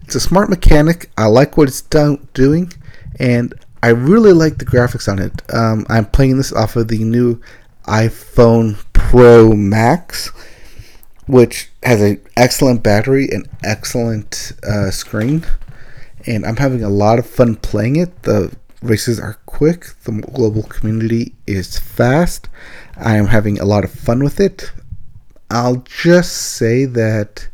It's 0.03 0.15
a 0.15 0.19
smart 0.19 0.49
mechanic. 0.49 1.09
I 1.17 1.25
like 1.25 1.57
what 1.57 1.67
it's 1.67 1.81
done, 1.81 2.27
doing, 2.33 2.71
and 3.19 3.53
I 3.81 3.89
really 3.89 4.33
like 4.33 4.57
the 4.57 4.65
graphics 4.65 5.11
on 5.11 5.19
it. 5.19 5.41
Um, 5.53 5.85
I'm 5.89 6.05
playing 6.05 6.37
this 6.37 6.53
off 6.53 6.75
of 6.75 6.87
the 6.87 7.03
new 7.03 7.41
iPhone 7.85 8.83
Pro 8.93 9.53
Max, 9.53 10.31
which 11.27 11.69
has 11.83 12.01
an 12.01 12.21
excellent 12.35 12.83
battery 12.83 13.29
and 13.31 13.47
excellent 13.63 14.53
uh, 14.67 14.89
screen, 14.91 15.45
and 16.25 16.45
I'm 16.45 16.57
having 16.57 16.83
a 16.83 16.89
lot 16.89 17.19
of 17.19 17.27
fun 17.27 17.55
playing 17.55 17.97
it. 17.97 18.23
The 18.23 18.55
races 18.81 19.19
are 19.19 19.39
quick. 19.45 19.85
The 20.03 20.11
global 20.33 20.63
community 20.63 21.35
is 21.45 21.77
fast. 21.77 22.49
I 22.95 23.17
am 23.17 23.27
having 23.27 23.59
a 23.59 23.65
lot 23.65 23.83
of 23.83 23.91
fun 23.91 24.23
with 24.23 24.39
it. 24.39 24.71
I'll 25.49 25.77
just 25.77 26.33
say 26.33 26.85
that 26.85 27.47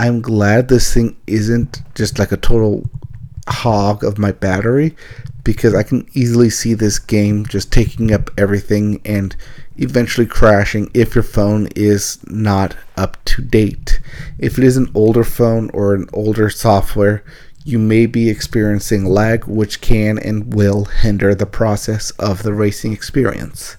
I'm 0.00 0.20
glad 0.20 0.68
this 0.68 0.94
thing 0.94 1.16
isn't 1.26 1.82
just 1.94 2.18
like 2.18 2.32
a 2.32 2.36
total 2.36 2.88
hog 3.48 4.04
of 4.04 4.18
my 4.18 4.32
battery 4.32 4.94
because 5.44 5.74
I 5.74 5.82
can 5.82 6.06
easily 6.12 6.50
see 6.50 6.74
this 6.74 6.98
game 6.98 7.46
just 7.46 7.72
taking 7.72 8.12
up 8.12 8.30
everything 8.38 9.00
and 9.04 9.34
eventually 9.78 10.26
crashing 10.26 10.90
if 10.92 11.14
your 11.14 11.24
phone 11.24 11.68
is 11.74 12.18
not 12.26 12.76
up 12.96 13.16
to 13.24 13.42
date. 13.42 14.00
If 14.38 14.58
it 14.58 14.64
is 14.64 14.76
an 14.76 14.90
older 14.94 15.24
phone 15.24 15.70
or 15.72 15.94
an 15.94 16.08
older 16.12 16.50
software, 16.50 17.24
you 17.64 17.78
may 17.78 18.06
be 18.06 18.28
experiencing 18.28 19.04
lag, 19.04 19.46
which 19.46 19.80
can 19.80 20.18
and 20.18 20.54
will 20.54 20.86
hinder 20.86 21.34
the 21.34 21.46
process 21.46 22.10
of 22.12 22.42
the 22.42 22.54
racing 22.54 22.92
experience. 22.92 23.76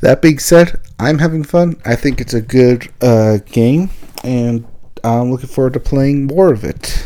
That 0.00 0.22
being 0.22 0.38
said, 0.38 0.80
I'm 0.98 1.18
having 1.18 1.44
fun. 1.44 1.80
I 1.84 1.96
think 1.96 2.20
it's 2.20 2.34
a 2.34 2.40
good 2.40 2.88
uh, 3.00 3.38
game, 3.46 3.90
and 4.24 4.66
I'm 5.04 5.30
looking 5.30 5.48
forward 5.48 5.74
to 5.74 5.80
playing 5.80 6.26
more 6.26 6.52
of 6.52 6.64
it. 6.64 7.04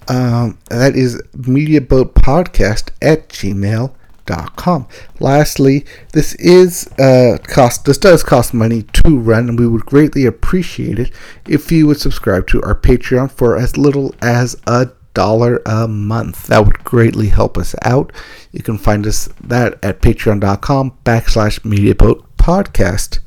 Um, 0.08 0.58
that 0.70 0.96
is 0.96 1.22
mediaboatpodcast 1.36 2.92
at 3.02 3.30
gmail.com. 3.30 4.88
Lastly, 5.20 5.86
this 6.12 6.36
is 6.36 6.88
uh, 7.00 7.38
cost. 7.44 7.86
This 7.86 7.98
does 7.98 8.24
cost 8.24 8.54
money 8.54 8.84
to 8.84 9.18
run, 9.18 9.50
and 9.50 9.60
we 9.60 9.68
would 9.68 9.86
greatly 9.86 10.26
appreciate 10.26 11.00
it 11.00 11.12
if 11.48 11.72
you 11.72 11.88
would 11.88 12.00
subscribe 12.00 12.48
to 12.48 12.62
our 12.64 12.76
Patreon 12.76 13.32
for 13.32 13.58
as 13.58 13.78
little 13.78 14.14
as 14.22 14.56
a 14.68 14.90
dollar 15.14 15.62
a 15.66 15.88
month. 15.88 16.48
That 16.48 16.66
would 16.66 16.84
greatly 16.84 17.28
help 17.28 17.58
us 17.58 17.76
out. 17.84 18.12
You 18.52 18.64
can 18.64 18.78
find 18.78 19.06
us 19.06 19.30
that 19.42 19.78
at 19.84 20.02
patreon.com 20.02 20.98
backslash 21.06 21.60
mediaboat 21.60 22.26
podcast. 22.38 23.20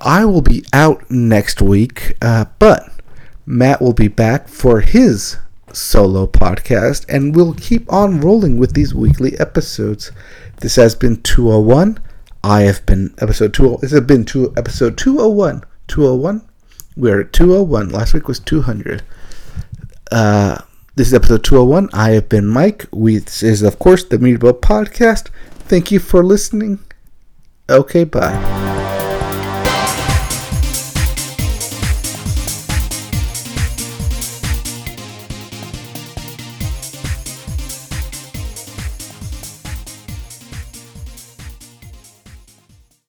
I 0.00 0.24
will 0.24 0.40
be 0.40 0.64
out 0.72 1.10
next 1.10 1.60
week, 1.60 2.16
uh, 2.22 2.46
but 2.58 2.90
Matt 3.44 3.82
will 3.82 3.92
be 3.92 4.08
back 4.08 4.48
for 4.48 4.80
his 4.80 5.36
solo 5.72 6.26
podcast, 6.26 7.04
and 7.08 7.34
we'll 7.34 7.54
keep 7.54 7.90
on 7.92 8.20
rolling 8.20 8.56
with 8.56 8.74
these 8.74 8.94
weekly 8.94 9.38
episodes. 9.38 10.12
This 10.60 10.76
has 10.76 10.94
been 10.94 11.22
201. 11.22 11.98
I 12.42 12.62
have 12.62 12.84
been 12.86 13.14
episode 13.18 13.54
2. 13.54 13.78
This 13.80 13.92
has 13.92 14.00
been 14.02 14.24
two, 14.24 14.52
episode 14.56 14.96
201. 14.96 15.64
201. 15.88 16.42
We're 16.96 17.20
at 17.22 17.32
201. 17.32 17.90
Last 17.90 18.14
week 18.14 18.28
was 18.28 18.40
200. 18.40 19.02
Uh, 20.10 20.58
this 20.96 21.08
is 21.08 21.14
episode 21.14 21.44
201. 21.44 21.90
I 21.92 22.10
have 22.10 22.28
been 22.28 22.46
Mike. 22.46 22.86
We, 22.92 23.18
this 23.18 23.42
is, 23.42 23.62
of 23.62 23.78
course, 23.78 24.04
the 24.04 24.18
Boat 24.18 24.62
Podcast. 24.62 25.28
Thank 25.50 25.90
you 25.90 25.98
for 25.98 26.24
listening. 26.24 26.80
Okay, 27.68 28.04
bye. 28.04 28.89